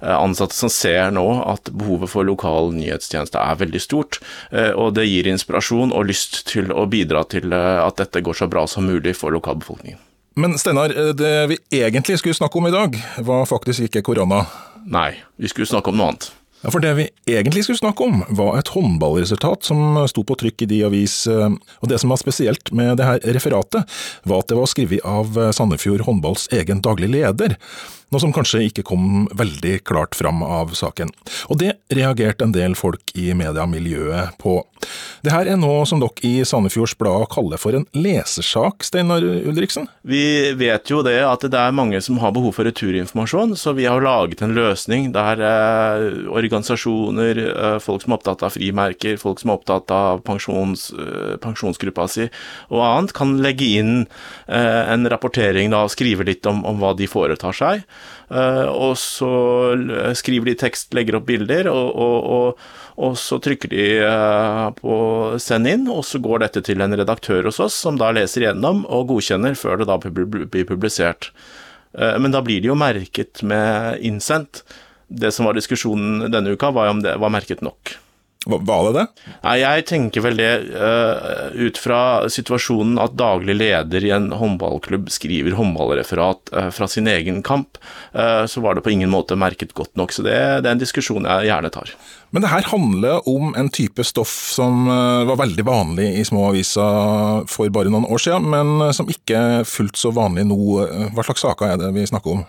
ansatte 0.01 0.55
som 0.55 0.71
ser 0.71 1.11
nå 1.15 1.23
at 1.43 1.71
behovet 1.73 2.11
for 2.11 2.27
lokal 2.27 2.71
nyhetstjeneste 2.75 3.41
er 3.41 3.59
veldig 3.59 3.81
stort. 3.81 4.19
og 4.51 4.93
det 4.97 5.07
gir 5.07 5.29
inspirasjon 5.31 5.93
og 5.95 6.07
lyst 6.11 6.43
til 6.51 6.71
å 6.71 6.85
bidra 6.91 7.25
til 7.31 7.53
at 7.55 7.97
dette 8.01 8.23
går 8.23 8.39
så 8.41 8.49
bra 8.51 8.65
som 8.69 8.87
mulig 8.87 9.15
for 9.17 9.35
lokalbefolkningen. 9.35 9.99
Men 10.35 10.57
Steinar, 10.59 10.95
det 11.17 11.35
vi 11.51 11.59
egentlig 11.81 12.19
skulle 12.21 12.37
snakke 12.37 12.59
om 12.59 12.69
i 12.69 12.75
dag, 12.75 13.01
var 13.25 13.49
faktisk 13.49 13.89
ikke 13.89 14.05
korona. 14.11 14.45
Nei, 14.85 15.11
vi 15.41 15.49
skulle 15.49 15.69
snakke 15.69 15.89
om 15.91 15.97
noe 15.99 16.13
annet. 16.13 16.31
Ja, 16.65 16.71
For 16.73 16.81
det 16.81 16.93
vi 16.97 17.03
egentlig 17.29 17.65
skulle 17.65 17.77
snakke 17.77 18.05
om, 18.05 18.23
var 18.33 18.55
et 18.57 18.71
håndballresultat 18.73 19.67
som 19.67 19.99
sto 20.09 20.23
på 20.25 20.37
trykk 20.41 20.65
i 20.65 20.69
de 20.71 20.79
avis. 20.87 21.19
Eh, 21.29 21.53
og 21.53 21.91
det 21.91 21.99
som 22.01 22.13
var 22.13 22.21
spesielt 22.21 22.71
med 22.73 22.97
det 22.97 23.05
her 23.05 23.21
referatet, 23.37 23.85
var 24.25 24.41
at 24.41 24.49
det 24.49 24.57
var 24.57 24.71
skrevet 24.71 25.05
av 25.05 25.37
Sandefjord 25.53 26.05
håndballs 26.07 26.47
egen 26.57 26.81
daglig 26.85 27.11
leder 27.13 27.57
noe 28.15 28.21
som 28.21 28.33
kanskje 28.33 28.65
ikke 28.69 28.85
kom 28.87 29.25
veldig 29.35 29.79
klart 29.87 30.15
fram 30.17 30.43
av 30.45 30.73
saken. 30.77 31.11
Og 31.51 31.59
det 31.61 31.75
reagerte 31.93 32.45
en 32.45 32.55
del 32.55 32.77
folk 32.77 33.11
i 33.17 33.31
mediemiljøet 33.37 34.37
på. 34.41 34.59
Det 35.25 35.33
her 35.33 35.47
er 35.49 35.57
noe 35.57 35.87
som 35.89 35.97
dere 35.97 36.21
i 36.27 36.43
Sandefjords 36.45 36.93
Blad 36.99 37.23
kaller 37.33 37.57
for 37.57 37.73
en 37.73 37.87
lesersak, 37.97 38.83
Steinar 38.85 39.23
Ulriksen? 39.25 39.87
Vi 40.05 40.51
vet 40.53 40.91
jo 40.91 40.99
det 41.05 41.17
at 41.25 41.41
det 41.49 41.57
er 41.57 41.73
mange 41.73 41.97
som 42.05 42.19
har 42.21 42.35
behov 42.35 42.53
for 42.53 42.67
returinformasjon, 42.67 43.55
så 43.57 43.73
vi 43.73 43.87
har 43.89 44.05
laget 44.05 44.43
en 44.45 44.53
løsning 44.53 45.07
der 45.15 45.41
eh, 45.41 46.19
organisasjoner, 46.29 47.41
eh, 47.41 47.77
folk 47.81 48.03
som 48.03 48.13
er 48.13 48.19
opptatt 48.19 48.45
av 48.45 48.53
frimerker, 48.53 49.17
folk 49.17 49.41
som 49.41 49.49
er 49.49 49.57
opptatt 49.57 49.95
av 49.95 50.21
pensjons, 50.27 50.91
eh, 50.93 51.33
pensjonsgruppa 51.41 52.05
si 52.11 52.27
og 52.69 52.85
annet, 52.85 53.15
kan 53.17 53.33
legge 53.41 53.71
inn 53.79 53.95
eh, 54.05 54.83
en 54.93 55.09
rapportering 55.09 55.73
da, 55.73 55.87
og 55.87 55.95
skrive 55.95 56.27
litt 56.29 56.45
om, 56.51 56.61
om 56.69 56.77
hva 56.83 56.93
de 56.93 57.09
foretar 57.09 57.57
seg. 57.57 57.81
Eh, 58.29 58.65
og 58.71 58.95
så 58.97 59.29
skriver 60.17 60.49
de 60.51 60.57
tekst, 60.65 60.93
legger 60.97 61.19
opp 61.19 61.27
bilder, 61.29 61.69
og, 61.71 61.91
og, 61.93 62.29
og, 62.37 62.63
og 63.05 63.17
så 63.21 63.37
trykker 63.43 63.71
de 63.73 63.85
eh, 64.05 64.63
på 64.79 64.95
send 65.41 65.69
inn, 65.69 65.85
og 65.91 66.01
så 66.07 66.21
går 66.23 66.45
dette 66.45 66.63
til 66.65 66.81
en 66.81 66.97
redaktør 66.97 67.49
hos 67.49 67.61
oss, 67.63 67.77
som 67.85 67.99
da 68.01 68.11
leser 68.15 68.47
gjennom 68.47 68.85
og 68.85 69.11
godkjenner 69.13 69.57
før 69.59 69.81
det 69.81 69.89
da 69.91 69.99
blir 70.01 70.69
publisert. 70.69 71.31
Eh, 71.97 72.17
men 72.21 72.33
da 72.33 72.41
blir 72.45 72.63
det 72.63 72.71
jo 72.71 72.79
merket 72.79 73.43
med 73.45 74.01
innsendt. 74.05 74.63
Det 75.05 75.29
som 75.31 75.45
var 75.45 75.57
diskusjonen 75.57 76.31
denne 76.33 76.55
uka, 76.55 76.73
var 76.73 76.89
om 76.89 77.03
det 77.05 77.13
var 77.21 77.33
merket 77.33 77.61
nok. 77.65 77.97
Var 78.45 78.83
det 78.85 78.99
det? 78.99 79.05
Nei, 79.41 79.55
Jeg 79.63 79.85
tenker 79.89 80.21
vel 80.21 80.37
det 80.37 80.51
uh, 80.77 81.49
ut 81.57 81.79
fra 81.81 82.01
situasjonen 82.29 82.99
at 83.01 83.15
daglig 83.17 83.55
leder 83.57 84.05
i 84.05 84.11
en 84.13 84.27
håndballklubb 84.37 85.09
skriver 85.13 85.57
håndballreferat 85.57 86.53
uh, 86.53 86.69
fra 86.75 86.87
sin 86.91 87.09
egen 87.09 87.41
kamp, 87.45 87.79
uh, 88.13 88.45
så 88.45 88.61
var 88.61 88.77
det 88.77 88.85
på 88.85 88.93
ingen 88.93 89.09
måte 89.09 89.37
merket 89.39 89.73
godt 89.73 89.95
nok. 89.97 90.13
Så 90.13 90.25
det, 90.25 90.37
det, 90.61 90.69
er 90.69 90.75
en 90.75 90.83
diskusjon 90.83 91.25
jeg 91.25 91.49
gjerne 91.49 91.73
tar. 91.73 91.95
Men 92.29 92.45
det 92.45 92.53
her 92.53 92.69
handler 92.69 93.25
om 93.29 93.55
en 93.57 93.71
type 93.73 94.03
stoff 94.05 94.33
som 94.51 94.89
var 94.89 95.37
veldig 95.39 95.63
vanlig 95.65 96.07
i 96.19 96.23
små 96.27 96.49
aviser 96.49 97.45
for 97.47 97.71
bare 97.71 97.91
noen 97.93 98.07
år 98.11 98.19
siden, 98.19 98.49
men 98.51 98.93
som 98.97 99.07
ikke 99.09 99.39
er 99.39 99.69
fullt 99.69 99.95
så 99.97 100.11
vanlig 100.13 100.43
nå. 100.49 100.57
Hva 101.15 101.23
slags 101.23 101.45
saker 101.45 101.71
er 101.71 101.79
det 101.79 101.93
vi 101.95 102.03
snakker 102.09 102.35
om? 102.35 102.43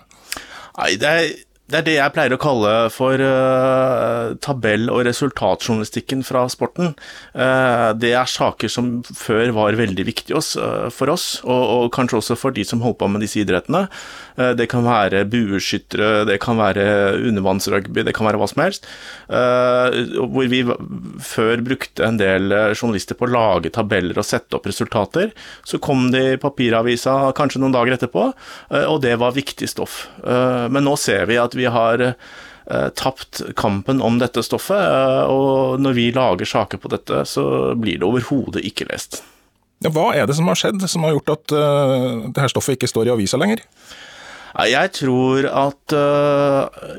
Nei, 0.77 0.97
det 1.01 1.13
er 1.13 1.29
det 1.67 1.81
er 1.81 1.87
det 1.87 1.95
jeg 1.97 2.15
pleier 2.15 2.31
å 2.31 2.39
kalle 2.39 2.73
for 2.95 3.19
uh, 3.19 4.37
tabell- 4.39 4.91
og 4.93 5.01
resultatjournalistikken 5.09 6.23
fra 6.23 6.45
sporten. 6.53 6.93
Uh, 7.35 7.91
det 7.99 8.13
er 8.15 8.31
saker 8.31 8.71
som 8.71 9.01
før 9.09 9.51
var 9.57 9.79
veldig 9.79 10.05
viktige 10.07 10.39
uh, 10.39 10.87
for 10.95 11.11
oss, 11.11 11.41
og, 11.43 11.65
og, 11.65 11.89
kanskje 11.97 12.21
også 12.21 12.37
for 12.39 12.55
de 12.55 12.63
som 12.67 12.85
holdt 12.85 13.01
på 13.01 13.09
med 13.11 13.25
disse 13.25 13.41
idrettene. 13.43 13.87
det 14.37 14.67
kan 14.69 14.85
være 14.85 15.25
bueskyttere, 15.33 16.27
det 16.29 16.37
kan 16.43 16.59
være 16.61 16.85
undervannsrugby, 17.25 18.03
det 18.05 18.13
kan 18.15 18.27
være 18.29 18.37
hva 18.37 18.49
som 18.51 18.61
helst. 18.61 18.87
hvor 19.27 20.51
vi 20.53 20.61
før 21.25 21.63
brukte 21.65 22.05
en 22.05 22.19
del 22.21 22.53
journalister 22.77 23.17
på 23.17 23.25
å 23.25 23.33
lage 23.33 23.73
tabeller 23.73 24.19
og 24.19 24.27
sette 24.29 24.59
opp 24.59 24.69
resultater. 24.69 25.33
Så 25.65 25.81
kom 25.81 26.11
det 26.13 26.25
i 26.35 26.41
papiravisa 26.43 27.33
kanskje 27.39 27.63
noen 27.63 27.73
dager 27.73 27.97
etterpå, 27.97 28.27
og 28.83 29.01
det 29.03 29.17
var 29.17 29.33
viktig 29.37 29.71
stoff. 29.73 30.05
men 30.21 30.85
nå 30.85 30.97
ser 31.01 31.25
vi 31.31 31.41
at 31.41 31.56
vi 31.57 31.69
har 31.73 32.03
eh, 32.07 32.89
tapt 32.99 33.43
kampen 33.59 34.03
om 34.05 34.21
dette 34.23 34.45
stoffet. 34.47 34.81
Eh, 34.81 35.23
og 35.31 35.81
når 35.83 35.97
vi 35.99 36.11
lager 36.17 36.49
saker 36.49 36.83
på 36.83 36.93
dette, 36.93 37.25
så 37.29 37.75
blir 37.79 38.01
det 38.01 38.09
overhodet 38.09 38.65
ikke 38.67 38.89
lest. 38.91 39.23
Ja, 39.85 39.93
hva 39.93 40.11
er 40.17 40.29
det 40.29 40.39
som 40.39 40.49
har 40.49 40.59
skjedd 40.59 40.85
som 40.89 41.05
har 41.05 41.19
gjort 41.19 41.35
at 41.35 41.53
uh, 41.53 42.29
det 42.33 42.41
her 42.41 42.49
stoffet 42.49 42.79
ikke 42.79 42.89
står 42.89 43.11
i 43.11 43.13
avisa 43.13 43.37
lenger? 43.37 43.61
Jeg 44.57 44.89
tror 44.97 45.45
at, 45.53 45.93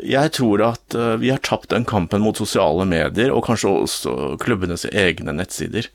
jeg 0.06 0.30
tror 0.38 0.62
at 0.62 0.93
vi 1.17 1.32
har 1.34 1.41
tapt 1.41 1.72
den 1.72 1.88
kampen 1.89 2.22
mot 2.22 2.38
sosiale 2.38 2.86
medier, 2.86 3.32
og 3.34 3.48
kanskje 3.48 3.72
også 3.72 4.13
klubbenes 4.43 4.86
egne 4.91 5.34
nettsider. 5.34 5.89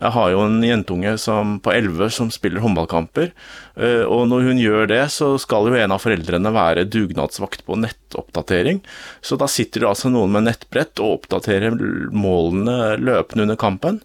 Jeg 0.00 0.14
har 0.14 0.30
jo 0.32 0.40
en 0.46 0.62
jentunge 0.64 1.12
som, 1.20 1.58
på 1.60 1.74
11 1.74 2.08
som 2.16 2.30
spiller 2.32 2.62
håndballkamper. 2.64 3.34
Eh, 3.76 4.02
og 4.08 4.24
når 4.30 4.46
hun 4.48 4.60
gjør 4.62 4.88
det, 4.88 5.02
så 5.12 5.34
skal 5.40 5.68
jo 5.68 5.76
en 5.76 5.92
av 5.92 6.00
foreldrene 6.00 6.52
være 6.56 6.86
dugnadsvakt 6.88 7.66
på 7.66 7.76
nettoppdatering. 7.82 8.80
Så 9.20 9.36
da 9.40 9.48
sitter 9.50 9.84
det 9.84 9.90
altså 9.90 10.12
noen 10.12 10.32
med 10.32 10.48
nettbrett 10.48 11.02
og 11.04 11.18
oppdaterer 11.18 11.76
målene 12.16 12.96
løpende 12.96 13.44
under 13.44 13.60
kampen. 13.60 14.00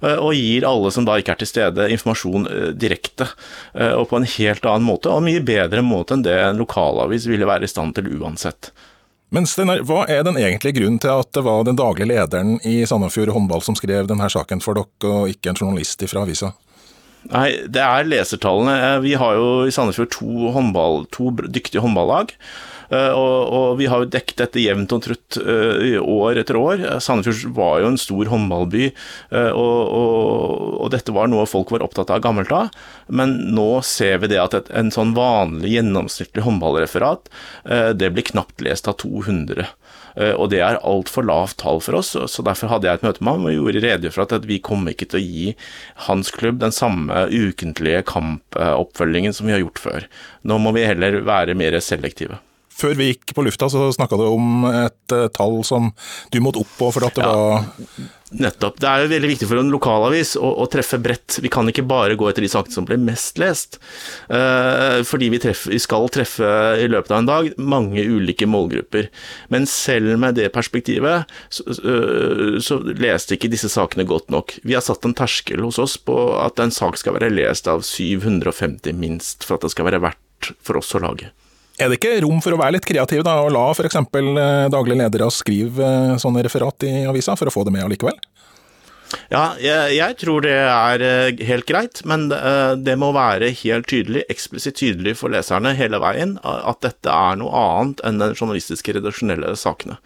Eh, 0.00 0.16
og 0.16 0.32
gir 0.38 0.64
alle 0.68 0.94
som 0.96 1.04
da 1.04 1.18
ikke 1.20 1.36
er 1.36 1.42
til 1.44 1.52
stede, 1.52 1.90
informasjon 1.92 2.48
eh, 2.48 2.72
direkte. 2.72 3.28
Og 3.74 4.08
på 4.08 4.16
en 4.16 4.30
helt 4.38 4.64
annen 4.64 4.88
måte, 4.88 5.12
og 5.12 5.26
mye 5.28 5.44
bedre 5.44 5.84
måte 5.84 6.16
enn 6.16 6.24
det 6.24 6.38
en 6.40 6.62
lokalavis 6.62 7.28
ville 7.28 7.48
være 7.48 7.68
i 7.68 7.74
stand 7.74 7.98
til 7.98 8.08
uansett. 8.16 8.72
Men 9.34 9.48
Steinar, 9.50 9.80
hva 9.82 10.04
er 10.06 10.22
den 10.22 10.36
egentlige 10.38 10.76
grunnen 10.76 11.00
til 11.02 11.10
at 11.10 11.32
det 11.34 11.42
var 11.42 11.64
den 11.66 11.78
daglige 11.78 12.06
lederen 12.12 12.60
i 12.62 12.84
Sandefjord 12.86 13.32
håndball 13.34 13.64
som 13.66 13.74
skrev 13.74 14.06
denne 14.06 14.28
saken 14.30 14.62
for 14.62 14.78
dere, 14.78 15.10
og 15.10 15.32
ikke 15.32 15.50
en 15.50 15.58
journalist 15.58 16.04
fra 16.06 16.22
avisa? 16.22 16.52
Nei, 17.32 17.48
det 17.72 17.80
er 17.82 18.06
lesertallene. 18.06 19.00
Vi 19.02 19.16
har 19.18 19.34
jo 19.34 19.48
i 19.66 19.72
Sandefjord 19.74 20.12
to, 20.14 20.28
håndball, 20.54 21.02
to 21.14 21.32
dyktige 21.48 21.82
håndballag. 21.82 22.34
Eh, 22.90 23.12
og, 23.16 23.36
og, 23.48 23.68
vi 23.80 23.88
har 23.90 24.02
jo 24.02 24.10
dekket 24.10 24.42
dette 24.42 24.62
jevnt 24.62 24.92
og 24.94 25.02
trutt 25.06 25.38
uh, 25.40 25.98
år 26.00 26.40
etter 26.42 26.58
år. 26.58 26.84
Sandefjord 27.02 27.54
var 27.56 27.80
jo 27.82 27.90
en 27.92 28.00
stor 28.00 28.30
håndballby, 28.30 28.90
og, 29.32 29.80
og, 29.84 30.80
og, 30.82 30.88
dette 30.94 31.14
var 31.14 31.30
noe 31.30 31.46
folk 31.48 31.72
var 31.74 31.84
opptatt 31.84 32.12
av 32.14 32.22
gammelt 32.24 32.52
av. 32.54 32.70
Men 33.08 33.36
nå 33.56 33.68
ser 33.86 34.20
vi 34.22 34.30
det 34.34 34.40
at 34.42 34.56
et, 34.58 34.70
en 34.76 34.92
sånn 34.94 35.14
vanlig 35.16 35.74
gjennomsnittlig 35.76 36.44
håndballreferat, 36.46 37.30
det 37.96 38.10
blir 38.14 38.26
knapt 38.30 38.62
lest 38.64 38.88
av 38.90 38.98
200. 39.02 39.66
Og 40.38 40.46
det 40.52 40.60
er 40.62 40.80
altfor 40.86 41.26
lavt 41.26 41.58
tall 41.64 41.80
for 41.82 41.98
oss, 41.98 42.12
så 42.14 42.46
derfor 42.46 42.70
hadde 42.70 42.88
jeg 42.88 43.00
et 43.00 43.06
møte 43.06 43.24
med 43.24 43.38
ham 43.38 43.48
og 43.50 43.56
gjorde 43.56 43.84
rede 43.84 44.14
for 44.14 44.26
at 44.26 44.48
vi 44.48 44.60
kommer 44.62 44.94
ikke 44.94 45.10
til 45.10 45.20
å 45.20 45.24
gi 45.24 45.46
hans 46.06 46.30
klubb 46.34 46.60
den 46.62 46.74
samme 46.74 47.26
ukentlige 47.32 48.04
kampoppfølgingen 48.12 49.34
som 49.36 49.50
vi 49.50 49.56
har 49.56 49.64
gjort 49.64 49.82
før. 49.82 50.10
Nå 50.46 50.60
må 50.62 50.74
vi 50.76 50.86
heller 50.86 51.22
være 51.26 51.58
mer 51.58 51.80
selektive. 51.82 52.40
Før 52.74 52.96
vi 52.98 53.12
gikk 53.12 53.34
på 53.36 53.44
lufta, 53.46 53.68
så 53.70 53.86
snakka 53.94 54.18
du 54.18 54.26
om 54.26 54.66
et 54.72 55.14
uh, 55.14 55.28
tall 55.34 55.60
som 55.66 55.92
du 56.34 56.40
måtte 56.42 56.64
opp 56.64 56.76
på 56.78 56.90
for 56.96 57.06
at 57.06 57.18
det 57.18 57.26
ja. 57.26 57.32
var 57.32 58.12
Nettopp. 58.34 58.80
Det 58.82 58.88
er 58.88 59.04
jo 59.04 59.10
veldig 59.12 59.28
viktig 59.30 59.46
for 59.46 59.60
en 59.60 59.70
lokalavis 59.70 60.32
å, 60.40 60.48
å, 60.64 60.66
treffe 60.70 60.98
bredt. 60.98 61.36
Vi 61.44 61.50
kan 61.52 61.68
ikke 61.70 61.84
bare 61.86 62.16
gå 62.18 62.26
etter 62.26 62.42
de 62.42 62.50
sakene 62.50 62.74
som 62.74 62.86
ble 62.88 62.96
mest 62.98 63.38
lest. 63.38 63.78
Uh, 64.26 65.04
fordi 65.06 65.28
vi, 65.30 65.38
treffer, 65.44 65.70
vi, 65.70 65.78
skal 65.82 66.08
treffe 66.10 66.48
i 66.82 66.88
løpet 66.90 67.12
av 67.14 67.22
en 67.22 67.30
dag 67.30 67.52
mange 67.62 68.02
ulike 68.02 68.48
målgrupper. 68.50 69.10
Men 69.54 69.68
selv 69.70 70.16
med 70.18 70.38
det 70.40 70.48
perspektivet 70.56 71.30
så, 71.46 71.68
uh, 71.84 72.58
så 72.64 72.80
leste 72.90 73.38
ikke 73.38 73.52
disse 73.52 73.70
sakene 73.70 74.08
godt 74.08 74.34
nok. 74.34 74.58
Vi 74.66 74.74
har 74.74 74.82
satt 74.82 75.06
en 75.06 75.14
terskel 75.14 75.62
hos 75.62 75.78
oss 75.82 75.94
på 76.00 76.18
at 76.40 76.58
en 76.62 76.74
sak 76.74 76.98
skal 76.98 77.20
være 77.20 77.30
lest 77.36 77.70
av 77.70 77.86
750 77.86 78.98
minst 78.98 79.46
for 79.46 79.60
at 79.60 79.68
det 79.68 79.74
skal 79.76 79.92
være 79.92 80.02
verdt 80.08 80.54
for 80.64 80.82
oss 80.82 80.90
å 80.98 81.04
lage. 81.06 81.30
Er 81.74 81.90
det 81.90 81.98
ikke 81.98 82.20
rom 82.22 82.38
for 82.44 82.54
å 82.54 82.60
være 82.60 82.76
litt 82.76 82.86
kreativ 82.86 83.24
da, 83.26 83.40
og 83.42 83.50
la 83.54 83.64
f.eks. 83.72 83.98
daglig 84.70 84.98
ledere 85.00 85.30
skrive 85.34 86.18
sånne 86.22 86.44
referat 86.46 86.86
i 86.86 87.02
avisa, 87.10 87.34
for 87.38 87.50
å 87.50 87.54
få 87.54 87.66
det 87.66 87.74
med 87.74 87.86
allikevel? 87.86 88.18
Ja, 89.30 89.54
jeg, 89.62 89.94
jeg, 89.94 90.16
tror 90.18 90.42
det 90.42 90.54
er 90.54 91.04
helt 91.46 91.66
greit, 91.68 92.00
men 92.08 92.28
det 92.30 92.94
må 92.98 93.12
være 93.14 93.52
helt 93.62 93.88
tydelig, 93.90 94.24
eksplisitt 94.32 94.78
tydelig 94.80 95.16
for 95.20 95.34
leserne 95.34 95.74
hele 95.78 96.00
veien, 96.02 96.36
at 96.42 96.82
dette 96.86 97.10
er 97.10 97.38
noe 97.42 97.64
annet 97.64 98.02
enn 98.06 98.22
den 98.22 98.36
journalistiske, 98.38 98.94
redaksjonelle 98.96 99.54
sakene. 99.58 99.98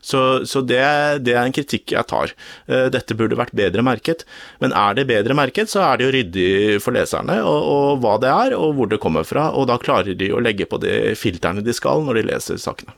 Så, 0.00 0.46
så 0.48 0.62
det, 0.64 0.80
det, 1.26 1.34
er 1.34 1.44
en 1.44 1.54
kritikk 1.54 1.94
jeg 1.94 2.08
tar. 2.10 2.32
Eh, 2.70 2.88
dette 2.92 3.16
burde 3.16 3.38
vært 3.38 3.54
bedre 3.56 3.84
merket. 3.86 4.24
Men 4.62 4.74
er 4.76 4.96
det 4.96 5.08
bedre 5.10 5.36
merket, 5.36 5.72
så 5.72 5.84
er 5.86 6.00
det 6.00 6.08
jo 6.08 6.14
ryddig 6.16 6.80
for 6.84 6.96
leserne 6.96 7.40
og, 7.44 7.60
og 7.74 8.04
hva 8.04 8.16
det 8.22 8.32
er, 8.32 8.56
og 8.56 8.74
hvor 8.78 8.90
det 8.90 9.00
kommer 9.02 9.28
fra. 9.28 9.50
Og 9.56 9.68
da 9.70 9.78
klarer 9.80 10.16
de 10.16 10.32
å 10.32 10.42
legge 10.42 10.68
på 10.70 10.80
de 10.82 11.14
filterne 11.18 11.64
de 11.64 11.76
skal 11.76 12.04
når 12.06 12.20
de 12.20 12.28
leser 12.32 12.60
sakene. 12.60 12.96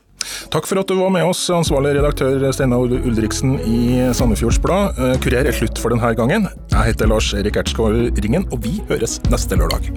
Takk 0.53 0.67
for 0.69 0.79
at 0.79 0.87
du 0.87 0.95
var 0.95 1.11
med 1.13 1.25
oss, 1.27 1.41
ansvarlig 1.51 1.97
redaktør 1.97 2.45
Steinar 2.55 2.93
Ulriksen 3.03 3.57
i 3.59 4.07
Sandefjords 4.15 4.61
Blad. 4.63 4.99
Eh, 4.99 5.17
Kurer 5.23 5.49
er 5.49 5.55
slutt 5.55 5.81
for 5.81 5.93
denne 5.93 6.13
gangen. 6.17 6.47
Jeg 6.71 6.93
heter 6.93 7.11
Lars 7.11 7.33
Erik 7.37 7.59
Ertsgaard 7.59 8.23
Ringen, 8.23 8.47
og 8.51 8.63
vi 8.63 8.79
høres 8.91 9.19
neste 9.33 9.59
lørdag. 9.59 9.91